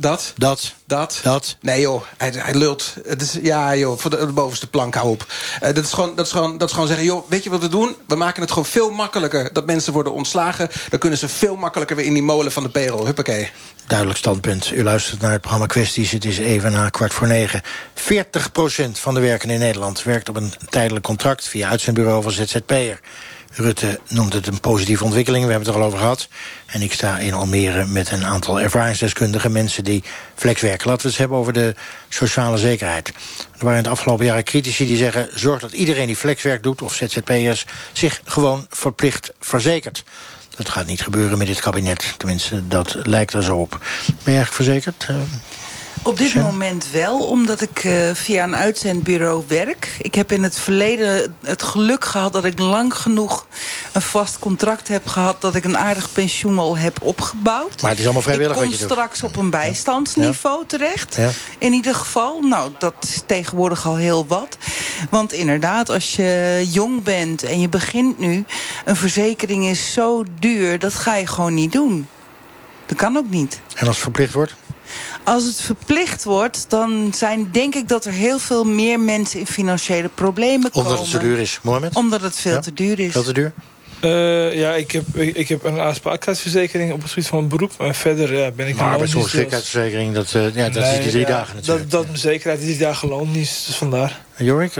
[0.00, 0.32] Dat?
[0.36, 0.74] Dat.
[0.86, 1.20] Dat?
[1.22, 1.56] Dat?
[1.60, 2.94] Nee joh, hij, hij lult.
[3.06, 5.26] Het is, ja joh, voor de, de bovenste plank, hou op.
[5.54, 7.60] Uh, dat, is gewoon, dat, is gewoon, dat is gewoon zeggen, joh, weet je wat
[7.60, 7.96] we doen?
[8.06, 10.68] We maken het gewoon veel makkelijker dat mensen worden ontslagen.
[10.88, 13.04] Dan kunnen ze veel makkelijker weer in die molen van de payroll.
[13.04, 13.50] Huppakee.
[13.86, 14.70] Duidelijk standpunt.
[14.70, 16.10] U luistert naar het programma Kwesties.
[16.10, 17.62] Het is even na kwart voor negen.
[17.94, 21.48] 40% van de werkenden in Nederland werkt op een tijdelijk contract...
[21.48, 23.00] via uitzendbureau van ZZP'er.
[23.52, 26.28] Rutte noemt het een positieve ontwikkeling, we hebben het er al over gehad.
[26.66, 30.88] En ik sta in Almere met een aantal ervaringsdeskundige mensen die flexwerken.
[30.88, 31.74] Laten we het hebben over de
[32.08, 33.08] sociale zekerheid.
[33.08, 35.28] Er waren in de afgelopen jaren critici die zeggen...
[35.34, 37.66] zorg dat iedereen die flexwerk doet, of ZZP'ers...
[37.92, 40.04] zich gewoon verplicht verzekert.
[40.56, 42.14] Dat gaat niet gebeuren met dit kabinet.
[42.16, 43.70] Tenminste, dat lijkt er zo op.
[43.70, 43.80] Ben
[44.32, 45.06] je eigenlijk verzekerd?
[46.02, 49.96] Op dit moment wel, omdat ik uh, via een uitzendbureau werk.
[50.00, 53.46] Ik heb in het verleden het geluk gehad dat ik lang genoeg
[53.92, 55.40] een vast contract heb gehad...
[55.40, 57.82] dat ik een aardig pensioen al heb opgebouwd.
[57.82, 58.90] Maar het is allemaal vrijwillig ik wat je doet.
[58.90, 60.66] straks op een bijstandsniveau ja.
[60.66, 61.16] terecht.
[61.16, 61.30] Ja.
[61.58, 64.56] In ieder geval, nou, dat is tegenwoordig al heel wat.
[65.10, 68.44] Want inderdaad, als je jong bent en je begint nu...
[68.84, 72.08] een verzekering is zo duur, dat ga je gewoon niet doen.
[72.86, 73.60] Dat kan ook niet.
[73.74, 74.54] En als het verplicht wordt?
[75.24, 79.46] Als het verplicht wordt, dan zijn denk ik dat er heel veel meer mensen in
[79.46, 80.88] financiële problemen komen.
[80.88, 81.96] Omdat het zo duur is, Mohamed?
[81.96, 82.60] Omdat het veel ja?
[82.60, 83.12] te duur is.
[83.12, 83.52] Veel te duur?
[84.04, 87.72] Uh, ja, ik heb, ik, ik heb een aansprakelijkheidsverzekering op het gebied van een beroep.
[87.78, 91.28] Maar verder ben ik Maar arbeidsongeschiktheidsverzekering, dat, uh, ja, dat nee, is die drie ja,
[91.28, 91.90] dagen natuurlijk.
[91.90, 94.20] Dat, dat mijn zekerheid is die dagen loondienst, dus vandaar.
[94.36, 94.72] Jorik,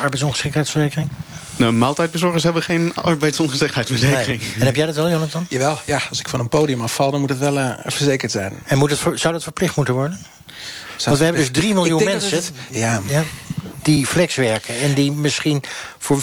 [0.00, 1.08] arbeidsongeschiktheidsverzekering?
[1.56, 4.40] Nou, maaltijdbezorgers hebben geen arbeidsongeschiktheidsverzekering.
[4.40, 4.52] Nee.
[4.58, 5.46] En heb jij dat wel, Jonathan?
[5.48, 6.00] Jawel, ja.
[6.08, 8.52] Als ik van een podium afval, dan moet het wel uh, verzekerd zijn.
[8.64, 10.18] En moet het, zou dat verplicht moeten worden?
[11.04, 13.02] Want we hebben dus 3 miljoen mensen het, ja.
[13.06, 13.24] ja,
[13.82, 14.78] die flex werken...
[14.78, 15.62] en die misschien
[15.98, 16.22] voor 95%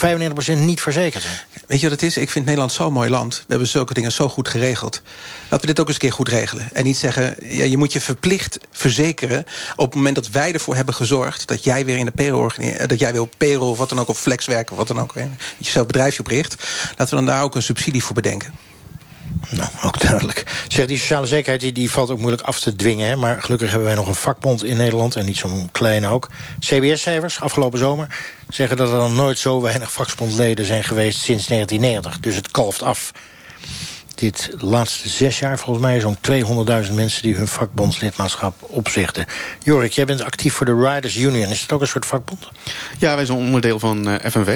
[0.57, 1.35] niet verzekerd zijn.
[1.67, 2.17] Weet je wat het is?
[2.17, 3.35] Ik vind Nederland zo'n mooi land.
[3.35, 5.01] We hebben zulke dingen zo goed geregeld.
[5.41, 6.69] Laten we dit ook eens een keer goed regelen.
[6.73, 9.45] En niet zeggen, ja, je moet je verplicht verzekeren...
[9.75, 11.47] op het moment dat wij ervoor hebben gezorgd...
[11.47, 12.51] dat jij weer in de payroll,
[12.87, 14.07] dat jij wil payroll of wat dan ook...
[14.07, 15.13] of flex werken, of wat dan ook,
[15.57, 16.55] jezelf bedrijfje opricht...
[16.89, 18.66] laten we dan daar ook een subsidie voor bedenken.
[19.49, 20.65] Nou, ook duidelijk.
[20.67, 23.07] Zeg, die sociale zekerheid die, die valt ook moeilijk af te dwingen.
[23.07, 23.15] Hè?
[23.15, 25.15] Maar gelukkig hebben wij nog een vakbond in Nederland.
[25.15, 26.29] En niet zo'n kleine ook.
[26.59, 28.07] CBS-cijfers afgelopen zomer
[28.49, 32.19] zeggen dat er dan nooit zo weinig vakbondleden zijn geweest sinds 1990.
[32.19, 33.11] Dus het kalft af.
[34.15, 36.17] Dit laatste zes jaar volgens mij zo'n
[36.87, 39.25] 200.000 mensen die hun vakbondslidmaatschap opzichten.
[39.63, 41.49] Jorik, jij bent actief voor de Riders Union.
[41.49, 42.49] Is dat ook een soort vakbond?
[42.97, 44.49] Ja, wij zijn onderdeel van uh, FNW.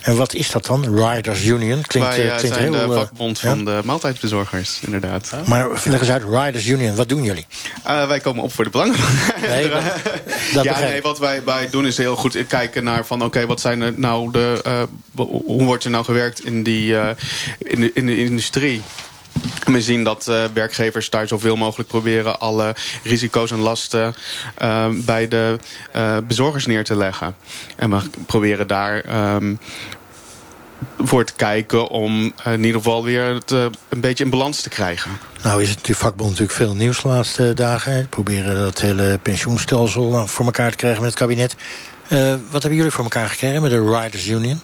[0.00, 1.82] En wat is dat dan, Riders Union?
[1.82, 3.48] Klinkt, Wij uh, klinkt zijn heel, de uh, vakbond ja?
[3.48, 5.32] van de maaltijdbezorgers, inderdaad.
[5.46, 7.46] Maar leg eens uit, Riders Union, wat doen jullie?
[7.86, 8.96] Uh, wij komen op voor de belangen.
[9.40, 9.82] Nee, dat,
[10.54, 13.46] dat ja, nee, wat wij, wij doen is heel goed kijken naar van oké, okay,
[13.46, 14.82] wat zijn er nou de uh,
[15.26, 16.96] hoe wordt er nou gewerkt in die
[17.58, 18.82] in de, in de industrie?
[19.64, 24.14] We zien dat uh, werkgevers daar zoveel mogelijk proberen alle risico's en lasten
[24.62, 25.58] uh, bij de
[25.96, 27.36] uh, bezorgers neer te leggen.
[27.76, 29.58] En we proberen daar um,
[30.98, 35.10] voor te kijken om in ieder geval weer het een beetje in balans te krijgen.
[35.42, 37.92] Nou is het die vakbond natuurlijk veel nieuws de laatste dagen.
[37.92, 41.56] We proberen dat hele pensioenstelsel voor elkaar te krijgen met het kabinet.
[42.08, 44.60] Eh, wat hebben jullie voor elkaar gekregen met de Riders Union?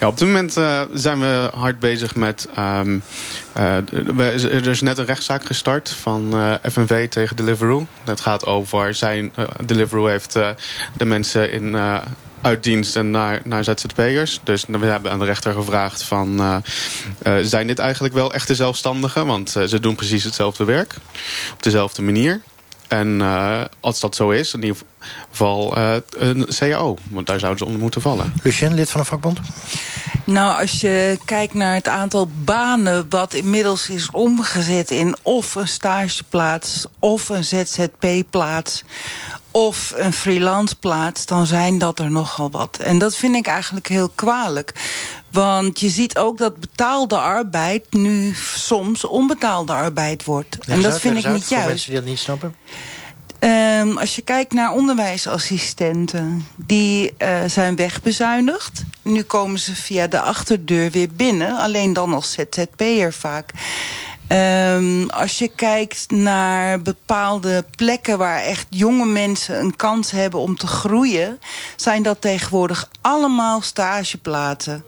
[0.00, 2.48] Op dit moment uh, zijn we hard bezig met...
[2.58, 3.02] Um,
[3.56, 3.76] uh,
[4.54, 7.86] er is net een rechtszaak gestart van uh, FNV tegen Deliveroo.
[8.04, 8.94] Dat gaat over...
[8.94, 9.32] Zijn,
[9.64, 10.32] Deliveroo heeft
[10.96, 11.76] de mensen in
[12.40, 14.40] uit dienst en naar, naar ZZP'ers.
[14.44, 16.62] Dus we hebben aan de rechter gevraagd van...
[17.42, 19.26] Zijn dit eigenlijk wel echte zelfstandigen?
[19.26, 20.94] Want ze doen precies hetzelfde werk.
[21.52, 22.40] Op dezelfde manier.
[22.92, 23.20] En
[23.80, 24.82] als dat zo is, in ieder
[25.30, 25.76] geval
[26.16, 26.96] een CAO.
[27.10, 28.32] Want daar zouden ze onder moeten vallen.
[28.42, 29.38] Lucien, lid van een vakbond?
[30.24, 33.06] Nou, als je kijkt naar het aantal banen...
[33.08, 36.86] wat inmiddels is omgezet in of een stageplaats...
[36.98, 38.84] of een ZZP-plaats
[39.52, 42.78] of een freelance plaats, dan zijn dat er nogal wat.
[42.78, 44.72] En dat vind ik eigenlijk heel kwalijk.
[45.30, 50.58] Want je ziet ook dat betaalde arbeid nu soms onbetaalde arbeid wordt.
[50.66, 51.66] en dat vind ik niet juist.
[51.66, 52.54] mensen die dat niet snappen?
[53.44, 58.82] Um, als je kijkt naar onderwijsassistenten, die uh, zijn wegbezuinigd.
[59.02, 63.50] Nu komen ze via de achterdeur weer binnen, alleen dan als ZZP'er vaak.
[64.32, 70.56] Um, als je kijkt naar bepaalde plekken waar echt jonge mensen een kans hebben om
[70.56, 71.40] te groeien,
[71.76, 74.84] zijn dat tegenwoordig allemaal stageplaatsen.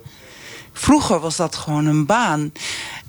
[0.72, 2.52] Vroeger was dat gewoon een baan.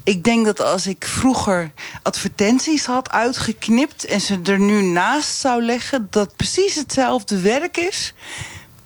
[0.04, 1.72] Ik denk dat als ik vroeger
[2.04, 8.14] advertenties had uitgeknipt en ze er nu naast zou leggen, dat precies hetzelfde werk is,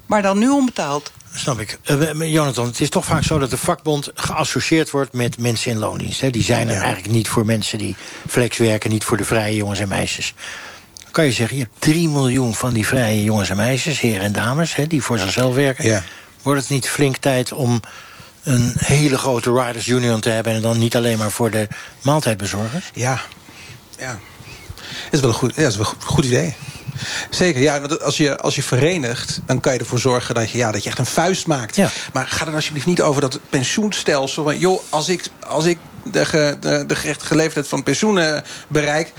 [0.05, 1.11] maar dan nu onbetaald.
[1.33, 1.79] Snap ik.
[1.85, 5.77] Uh, Jonathan, het is toch vaak zo dat de vakbond geassocieerd wordt met mensen in
[5.77, 6.21] loondienst.
[6.21, 6.29] Hè?
[6.29, 7.95] Die zijn er eigenlijk niet voor mensen die
[8.27, 10.33] flex werken, niet voor de vrije jongens en meisjes.
[11.03, 14.21] Dan kan je zeggen, je hebt 3 miljoen van die vrije jongens en meisjes, heren
[14.21, 15.85] en dames, hè, die voor zichzelf werken.
[15.85, 16.03] Ja.
[16.41, 17.81] Wordt het niet flink tijd om
[18.43, 21.67] een hele grote Riders Union te hebben en dan niet alleen maar voor de
[22.01, 22.91] maaltijdbezorgers?
[22.93, 23.21] Ja,
[23.99, 24.19] ja.
[25.03, 26.55] Dat is wel een goed, ja, dat is wel een goed idee.
[27.29, 27.79] Zeker, ja.
[27.79, 30.83] Want als je, als je verenigt, dan kan je ervoor zorgen dat je, ja, dat
[30.83, 31.75] je echt een vuist maakt.
[31.75, 31.89] Ja.
[32.13, 34.43] Maar ga dan alsjeblieft niet over dat pensioenstelsel.
[34.43, 39.13] Want joh, als ik, als ik de, ge, de, de gerechtige leeftijd van pensioen bereik...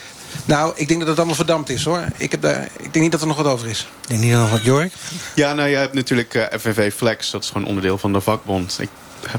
[0.44, 2.04] Nou, ik denk dat het allemaal verdampt is, hoor.
[2.16, 3.88] Ik, heb daar, ik denk niet dat er nog wat over is.
[4.02, 4.92] Ik denk niet nog wat, Jork?
[5.34, 7.30] Ja, nou, je hebt natuurlijk uh, FNV Flex.
[7.30, 8.78] Dat is gewoon onderdeel van de vakbond.
[8.80, 8.88] Ik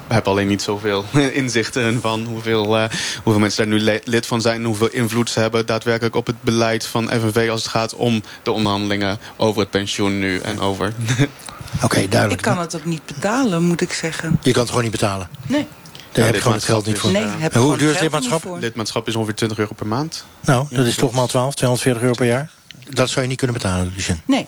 [0.08, 1.06] heb alleen niet zoveel
[1.42, 2.86] inzichten van hoeveel, uh,
[3.24, 4.56] hoeveel mensen daar nu lid van zijn...
[4.56, 7.48] en hoeveel invloed ze hebben daadwerkelijk op het beleid van FNV...
[7.52, 10.94] als het gaat om de onderhandelingen over het pensioen nu en over...
[11.76, 12.42] Oké, okay, duidelijk.
[12.42, 14.40] Ik kan het ook niet betalen, moet ik zeggen.
[14.42, 15.30] Je kan het gewoon niet betalen?
[15.48, 15.68] Nee.
[16.12, 17.12] Daar heb je gewoon het geld niet voor.
[17.12, 18.58] Nee, heb hoe duur is lidmaatschap?
[18.60, 20.26] Lidmaatschap is ongeveer 20 euro per maand.
[20.42, 22.50] Nou, dat is toch maal 12, 240 euro per jaar.
[22.90, 24.22] Dat zou je niet kunnen betalen, Lucien.
[24.26, 24.48] Nee.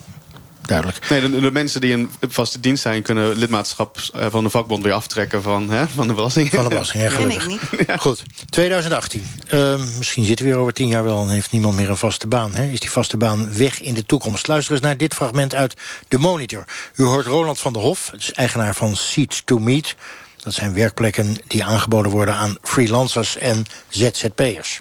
[0.66, 1.08] Duidelijk.
[1.10, 3.02] Nee, de, de, mensen die in vaste dienst zijn...
[3.02, 6.50] kunnen lidmaatschap eh, van de vakbond weer aftrekken van, hè, van de belasting.
[6.50, 7.46] Van de belasting, ja, gelukkig.
[7.46, 7.60] niet.
[7.86, 7.96] Ja.
[7.96, 9.26] Goed, 2018.
[9.50, 11.22] Uh, misschien zitten we weer over tien jaar wel...
[11.22, 12.54] en heeft niemand meer een vaste baan.
[12.54, 12.64] Hè?
[12.64, 14.46] Is die vaste baan weg in de toekomst?
[14.46, 15.74] Luister eens naar dit fragment uit
[16.08, 16.64] De Monitor.
[16.94, 19.96] U hoort Roland van der Hof, eigenaar van Seats to Meet...
[20.44, 24.80] Dat zijn werkplekken die aangeboden worden aan freelancers en ZZP'ers.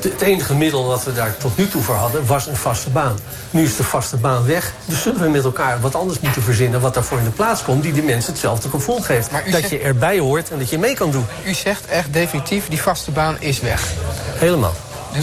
[0.00, 3.18] Het enige middel dat we daar tot nu toe voor hadden was een vaste baan.
[3.50, 4.72] Nu is de vaste baan weg.
[4.84, 6.80] Dus zullen we met elkaar wat anders moeten verzinnen...
[6.80, 9.30] wat daarvoor in de plaats komt, die de mensen hetzelfde gevoel geeft.
[9.30, 9.70] dat zegt...
[9.70, 11.26] je erbij hoort en dat je mee kan doen.
[11.46, 13.92] U zegt echt definitief, die vaste baan is weg.
[14.34, 14.74] Helemaal.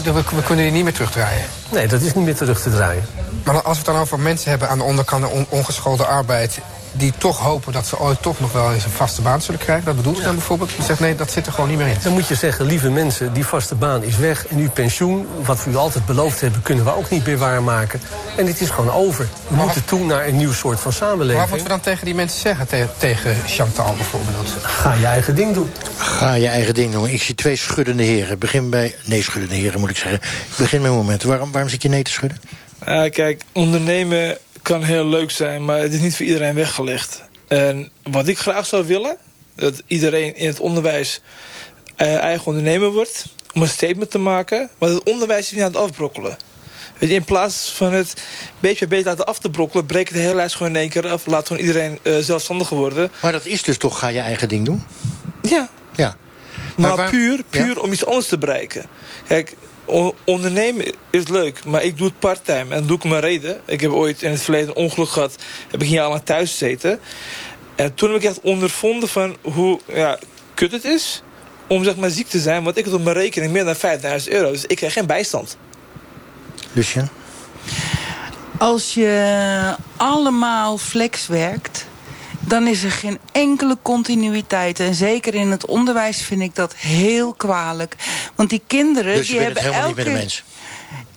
[0.04, 1.46] We, we kunnen die niet meer terugdraaien?
[1.72, 3.06] Nee, dat is niet meer terug te draaien.
[3.44, 5.32] Maar als we het dan over mensen hebben aan de onderkant...
[5.32, 6.60] On ongeschoolde arbeid
[6.98, 9.86] die toch hopen dat ze ooit toch nog wel eens een vaste baan zullen krijgen.
[9.86, 10.72] Dat bedoelt ze dan bijvoorbeeld.
[10.72, 11.98] Je zegt nee, dat zit er gewoon niet meer in.
[12.04, 14.48] Dan moet je zeggen, lieve mensen, die vaste baan is weg.
[14.48, 18.02] En uw pensioen, wat we u altijd beloofd hebben, kunnen we ook niet meer waarmaken.
[18.38, 19.28] En dit is gewoon over.
[19.48, 21.40] We maar moeten toe naar een nieuw soort van samenleving.
[21.40, 22.68] Wat moeten we dan tegen die mensen zeggen?
[22.68, 24.50] Te tegen Chantal bijvoorbeeld?
[24.62, 25.72] Ga je eigen ding doen.
[25.98, 27.08] Ga je eigen ding doen.
[27.08, 28.40] Ik zie twee schuddende heren.
[28.40, 28.96] Begin bij...
[29.06, 30.20] Nee, schuddende heren moet ik zeggen.
[30.22, 31.24] Ik begin met een moment.
[31.24, 32.40] Waarom, waarom zit je nee te schudden?
[32.88, 37.24] Uh, kijk, ondernemen kan heel leuk zijn, maar het is niet voor iedereen weggelegd.
[37.48, 39.18] En wat ik graag zou willen,
[39.56, 41.22] dat iedereen in het onderwijs
[41.98, 45.72] uh, eigen ondernemer wordt, om een statement te maken, want het onderwijs is niet aan
[45.72, 46.38] het afbrokkelen.
[46.98, 48.14] Weet je, in plaats van het
[48.60, 51.08] beetje bij beetje laten af te brokkelen, breekt de hele lijst gewoon in één keer
[51.08, 51.26] af.
[51.26, 53.12] Laat gewoon iedereen uh, zelfstandiger worden.
[53.22, 54.84] Maar dat is dus toch, ga je eigen ding doen?
[55.42, 55.70] Ja.
[55.96, 56.16] Ja.
[56.76, 57.10] Maar, maar waar...
[57.10, 57.82] puur, puur ja?
[57.82, 58.86] om iets anders te bereiken.
[59.28, 59.56] Kijk,
[60.26, 62.76] ondernemen is leuk, maar ik doe het parttime.
[62.76, 63.62] En doe ik een reden.
[63.66, 65.36] Ik heb ooit in het verleden een ongeluk gehad.
[65.68, 67.00] Heb ik een jaar lang thuis gezeten.
[67.76, 70.20] En toen heb ik echt ondervonden van hoe ja,
[70.54, 71.24] kut het is
[71.68, 72.64] om zeg maar ziek te zijn.
[72.64, 74.52] Want ik had op mijn rekening meer dan 5000 euro.
[74.52, 75.58] Dus ik krijg geen bijstand.
[76.74, 77.10] Lucien?
[78.58, 81.86] Als je allemaal flex werkt
[82.48, 84.80] dan is er geen enkele continuïteit.
[84.80, 87.96] En zeker in het onderwijs vind ik dat heel kwalijk.
[88.36, 90.04] Want die kinderen dus die hebben het helemaal elke...
[90.04, 90.44] niet met de mens?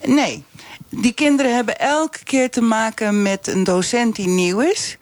[0.05, 0.45] Nee.
[0.89, 4.97] die kinderen hebben elke keer te maken met een docent die nieuw is.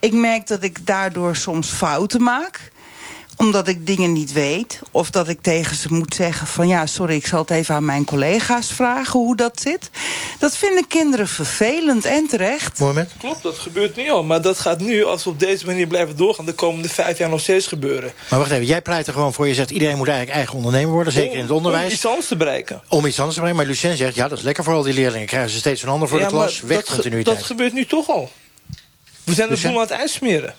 [0.00, 2.70] Ik merk dat ik daardoor soms fouten maak
[3.42, 4.80] omdat ik dingen niet weet.
[4.90, 7.84] Of dat ik tegen ze moet zeggen van ja, sorry, ik zal het even aan
[7.84, 9.90] mijn collega's vragen hoe dat zit.
[10.38, 12.78] Dat vinden kinderen vervelend en terecht.
[12.78, 13.10] Moment.
[13.18, 14.22] Klopt, dat gebeurt nu al.
[14.22, 16.44] Maar dat gaat nu, als we op deze manier blijven doorgaan...
[16.46, 18.12] de komende vijf jaar nog steeds gebeuren.
[18.30, 19.48] Maar wacht even, jij pleit er gewoon voor.
[19.48, 21.86] Je zegt iedereen moet eigenlijk eigen ondernemer worden, zeker in het onderwijs.
[21.86, 22.82] Om iets anders te bereiken.
[22.88, 23.56] Om iets anders te bereiken.
[23.56, 25.26] Maar Lucien zegt, ja, dat is lekker voor al die leerlingen.
[25.26, 26.60] Krijgen ze steeds een ander voor Ja, de klas.
[26.60, 27.22] maar Weg dat ge-.
[27.22, 28.30] Dat gebeurt nu toch al.
[29.24, 30.54] We zijn de boel aan het uitsmeren.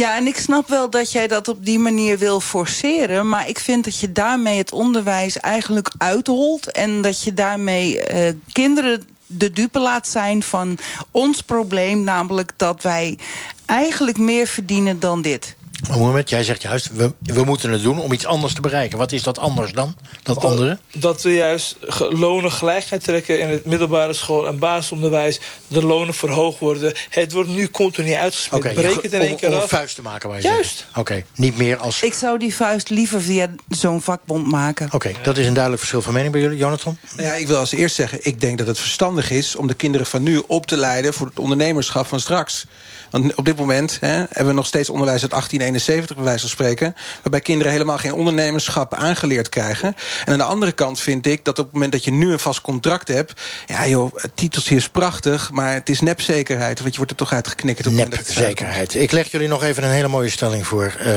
[0.00, 3.28] Ja, en ik snap wel dat jij dat op die manier wil forceren.
[3.28, 6.72] Maar ik vind dat je daarmee het onderwijs eigenlijk uitholt.
[6.72, 10.78] En dat je daarmee eh, kinderen de dupe laat zijn van
[11.10, 12.04] ons probleem.
[12.04, 13.18] Namelijk dat wij
[13.66, 15.56] eigenlijk meer verdienen dan dit.
[15.88, 18.98] Maar Mohamed, jij zegt juist, we, we moeten het doen om iets anders te bereiken.
[18.98, 19.96] Wat is dat anders dan?
[20.22, 20.78] Dat andere?
[20.92, 25.40] Dat we juist lonen gelijkheid trekken in het middelbare school en basisonderwijs.
[25.66, 26.92] De lonen verhoogd worden.
[27.10, 28.64] Het wordt nu continu uitgesmeerd.
[28.64, 29.68] Oké, Breek het in één keer om een af.
[29.68, 30.28] vuist te maken.
[30.28, 30.86] Waar je Juist.
[30.94, 32.02] Oké, niet meer als...
[32.02, 34.88] Ik zou die vuist liever via zo'n vakbond maken.
[34.92, 36.58] Oké, dat is een duidelijk verschil van mening bij jullie.
[36.58, 36.98] Jonathan?
[37.16, 39.56] Nou ja, ik wil als eerst zeggen, ik denk dat het verstandig is...
[39.56, 42.66] om de kinderen van nu op te leiden voor het ondernemerschap van straks.
[43.10, 46.48] Want op dit moment hè, hebben we nog steeds onderwijs uit 1871, bij wijze van
[46.48, 46.94] spreken...
[47.22, 49.96] waarbij kinderen helemaal geen ondernemerschap aangeleerd krijgen.
[50.24, 52.38] En aan de andere kant vind ik dat op het moment dat je nu een
[52.38, 53.40] vast contract hebt...
[53.66, 56.78] ja joh, het titeltje is prachtig, maar het is nepzekerheid.
[56.80, 57.86] Want je wordt er toch uitgeknikkerd.
[57.86, 57.92] op.
[57.92, 58.94] Nepzekerheid.
[58.94, 60.94] Ik leg jullie nog even een hele mooie stelling voor...
[60.98, 61.14] eh,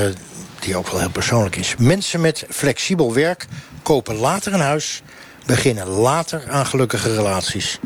[0.60, 1.74] die ook wel heel persoonlijk is.
[1.78, 3.46] Mensen met flexibel werk
[3.82, 5.02] kopen later een huis...
[5.46, 7.78] beginnen later aan gelukkige relaties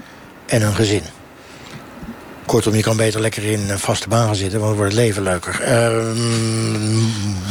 [0.46, 1.02] en een gezin.
[2.48, 4.60] Kortom, je kan beter lekker in een vaste baan gaan zitten...
[4.60, 5.60] want dan wordt het leven leuker.
[5.60, 6.16] Ehm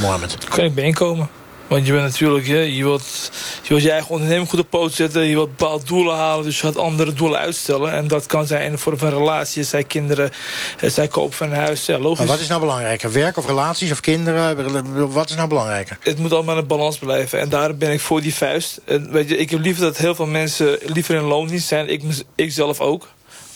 [0.02, 0.38] Mohamed.
[0.50, 1.30] kan ik bijeenkomen.
[1.68, 3.32] Want je bent natuurlijk, hè, je, wilt,
[3.62, 5.24] je wilt je eigen onderneming goed op poot zetten.
[5.24, 7.92] Je wilt bepaalde doelen halen, dus je gaat andere doelen uitstellen.
[7.92, 10.32] En dat kan zijn in de vorm van relatie, het zijn kinderen,
[10.78, 11.86] het zijn koop van een huis.
[11.86, 12.18] Ja, logisch.
[12.18, 13.12] Maar wat is nou belangrijker?
[13.12, 15.12] Werk of relaties of kinderen?
[15.14, 15.98] Wat is nou belangrijker?
[16.02, 17.40] Het moet allemaal in balans blijven.
[17.40, 18.82] En daar ben ik voor die vuist.
[18.86, 21.90] En weet je, ik heb liever dat heel veel mensen liever in loondienst zijn.
[21.90, 22.04] Ik,
[22.36, 23.08] ik zelf ook.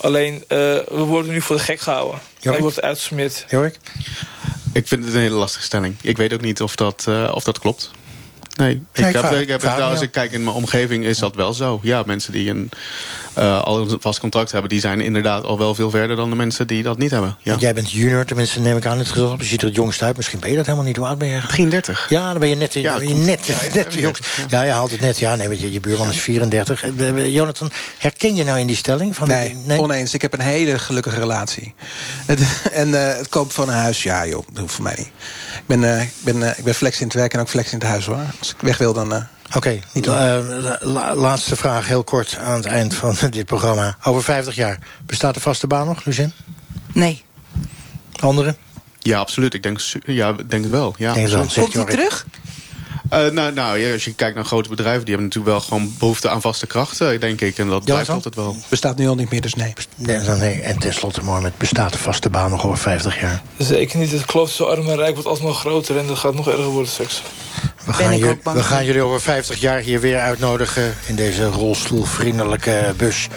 [0.02, 2.20] Alleen, eh, we worden nu voor de gek gehouden.
[2.40, 2.58] Jorik?
[2.58, 3.46] Er wordt uitgesmeerd.
[3.50, 3.78] Jorik?
[4.74, 5.96] Ik vind het een hele lastige stelling.
[6.02, 7.92] Ik weet ook niet of dat, eh, of dat klopt.
[8.56, 11.80] Nee, ik, heb, ik heb als ik kijk in mijn omgeving is dat wel zo.
[11.84, 12.70] Ja, mensen die een,
[13.34, 14.70] eh, al een vast contract hebben...
[14.70, 17.36] die zijn inderdaad al wel veel verder dan de mensen die dat niet hebben.
[17.42, 17.50] Ja.
[17.50, 19.40] Want Jij bent junior, tenminste neem ik aan het gezelschap.
[19.40, 20.18] Je ziet er het jongst uit.
[20.18, 20.98] Misschien ben je dat helemaal niet.
[20.98, 21.42] Hoe oud ben je?
[21.48, 22.10] 33.
[22.10, 24.28] Ja, dan ben je net, Ja, ben je net, Ja, net de jongst.
[24.50, 25.20] Ja, je haalt het net.
[25.20, 26.84] Ja, nee, want je, je buurman is 34.
[26.84, 29.16] Eh, Jonathan, herken je nou in die stelling?
[29.16, 30.14] Van Nee, oneens.
[30.14, 31.74] Ik heb een hele gelukkige relatie.
[32.26, 32.40] Het,
[32.72, 35.08] en eh, het kopen van een huis, ja joh, dat hoeft voor mij niet.
[35.58, 37.72] Ik ben, eh, ik ben, eh, ik ben flex in het werk en ook flex
[37.72, 38.20] in het huis hoor.
[38.40, 39.28] Als ik weg wil, dan...
[39.56, 43.98] Oké, niet eh, la- la- laatste vraag, heel kort aan het eind van dit programma.
[44.04, 46.34] Over 50 jaar, bestaat de vaste baan nog, Lucien?
[46.94, 47.24] Nee.
[48.20, 48.58] Anderen?
[49.00, 49.54] Ja, absoluut.
[49.54, 50.96] Ik denk, ja, ik denk het wel.
[50.98, 52.26] Ja, Denk het wel, Komt hij terug?
[53.10, 55.06] Eh, nou, nou ja, als je kijkt naar grote bedrijven...
[55.06, 57.58] die hebben natuurlijk wel gewoon behoefte aan vaste krachten, denk ik.
[57.58, 58.56] En dat blijft altijd wel.
[58.68, 59.74] Bestaat nu al niet meer, dus nee.
[59.96, 60.62] Nee, dan nee.
[60.62, 63.42] En tenslotte, Mohamed, bestaat de vaste baan nog over 50 jaar?
[63.58, 64.12] Zeker niet.
[64.12, 65.98] Het kloof zo arm en rijk wordt alsnog groter.
[65.98, 67.24] En dat gaat nog erger worden straks.
[67.86, 70.96] We gaan, jullie, we gaan jullie over 50 jaar hier weer uitnodigen...
[71.08, 73.28] in deze rolstoelvriendelijke bus.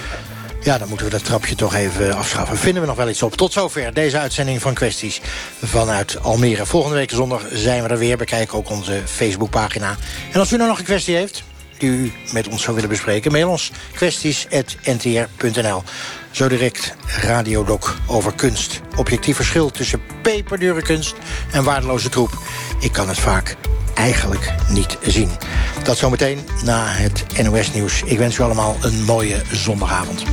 [0.64, 2.58] Ja, dan moeten we dat trapje toch even afschaffen.
[2.58, 3.36] Vinden we nog wel iets op.
[3.36, 5.20] Tot zover deze uitzending van Kwesties
[5.62, 6.66] vanuit Almere.
[6.66, 8.16] Volgende week zondag zijn we er weer.
[8.16, 9.96] Bekijk ook onze Facebookpagina.
[10.32, 11.42] En als u nou nog een kwestie heeft
[11.78, 13.32] die u met ons zou willen bespreken...
[13.32, 15.82] mail ons kwesties.ntr.nl.
[16.30, 18.80] Zo direct Radiodoc over kunst.
[18.96, 21.14] Objectief verschil tussen peperdure kunst
[21.52, 22.38] en waardeloze troep.
[22.80, 23.56] Ik kan het vaak
[23.94, 25.30] eigenlijk niet zien.
[25.82, 28.02] Dat zometeen na het NOS-nieuws.
[28.02, 30.24] Ik wens u allemaal een mooie zondagavond.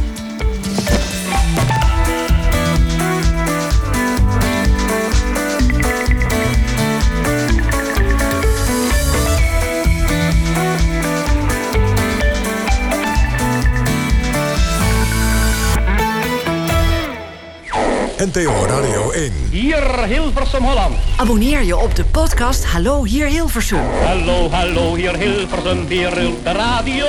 [18.25, 19.31] NTO Radio 1.
[19.51, 20.95] Hier Hilversum Holland.
[21.17, 23.79] Abonneer je op de podcast Hallo hier Hilversum.
[24.05, 27.05] Hallo, hallo, hier Hilversum, hier de radio.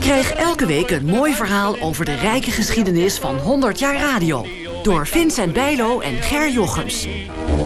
[0.00, 4.46] Krijg elke week een mooi verhaal over de rijke geschiedenis van 100 jaar radio.
[4.82, 7.06] Door Vincent Bijlo en Ger Jochems.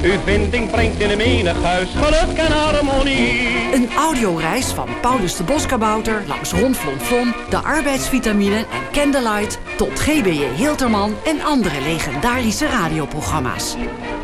[0.02, 3.48] Uw vinding brengt in een menig huis geluk en harmonie.
[3.72, 10.00] Een audioreis van Paulus de Boskabouter langs Ron Flon Flon, de arbeidsvitamine en Candlelight tot
[10.00, 13.76] GBJ Hilterman en andere legendarische radioprogramma's.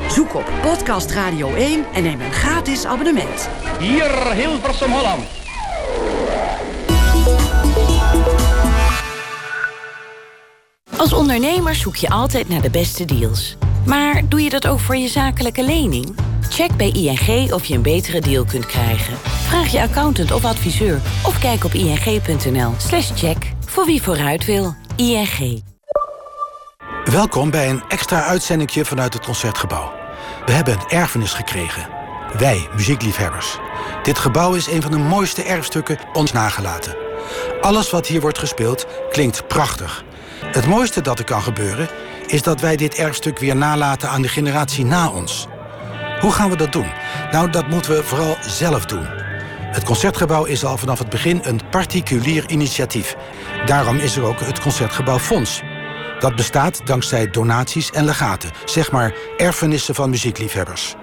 [0.08, 3.48] Zoek op Podcast Radio 1 en neem een gratis abonnement.
[3.78, 5.24] Hier Hilversum Holland.
[10.96, 13.56] Als ondernemer zoek je altijd naar de beste deals.
[13.86, 16.14] Maar doe je dat ook voor je zakelijke lening?
[16.48, 19.16] Check bij ING of je een betere deal kunt krijgen.
[19.18, 23.36] Vraag je accountant of adviseur of kijk op ing.nl slash check.
[23.66, 25.62] Voor wie vooruit wil, ING.
[27.04, 29.92] Welkom bij een extra uitzendingje vanuit het Concertgebouw.
[30.46, 31.88] We hebben een erfenis gekregen.
[32.38, 33.58] Wij, muziekliefhebbers.
[34.02, 36.96] Dit gebouw is een van de mooiste erfstukken ons nagelaten.
[37.60, 40.04] Alles wat hier wordt gespeeld klinkt prachtig.
[40.44, 41.88] Het mooiste dat er kan gebeuren
[42.26, 45.46] is dat wij dit erfstuk weer nalaten aan de generatie na ons.
[46.20, 46.92] Hoe gaan we dat doen?
[47.30, 49.06] Nou, dat moeten we vooral zelf doen.
[49.74, 53.16] Het Concertgebouw is al vanaf het begin een particulier initiatief.
[53.66, 55.62] Daarom is er ook het Concertgebouw Fonds.
[56.18, 60.94] Dat bestaat dankzij donaties en legaten, zeg maar erfenissen van muziekliefhebbers.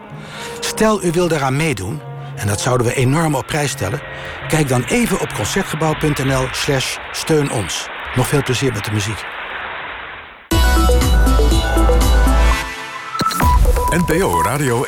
[0.60, 2.02] Stel u wil daaraan meedoen,
[2.36, 4.02] en dat zouden we enorm op prijs stellen...
[4.48, 7.88] kijk dan even op concertgebouw.nl slash steun ons.
[8.16, 9.41] Nog veel plezier met de muziek.
[13.92, 14.86] NPO Radio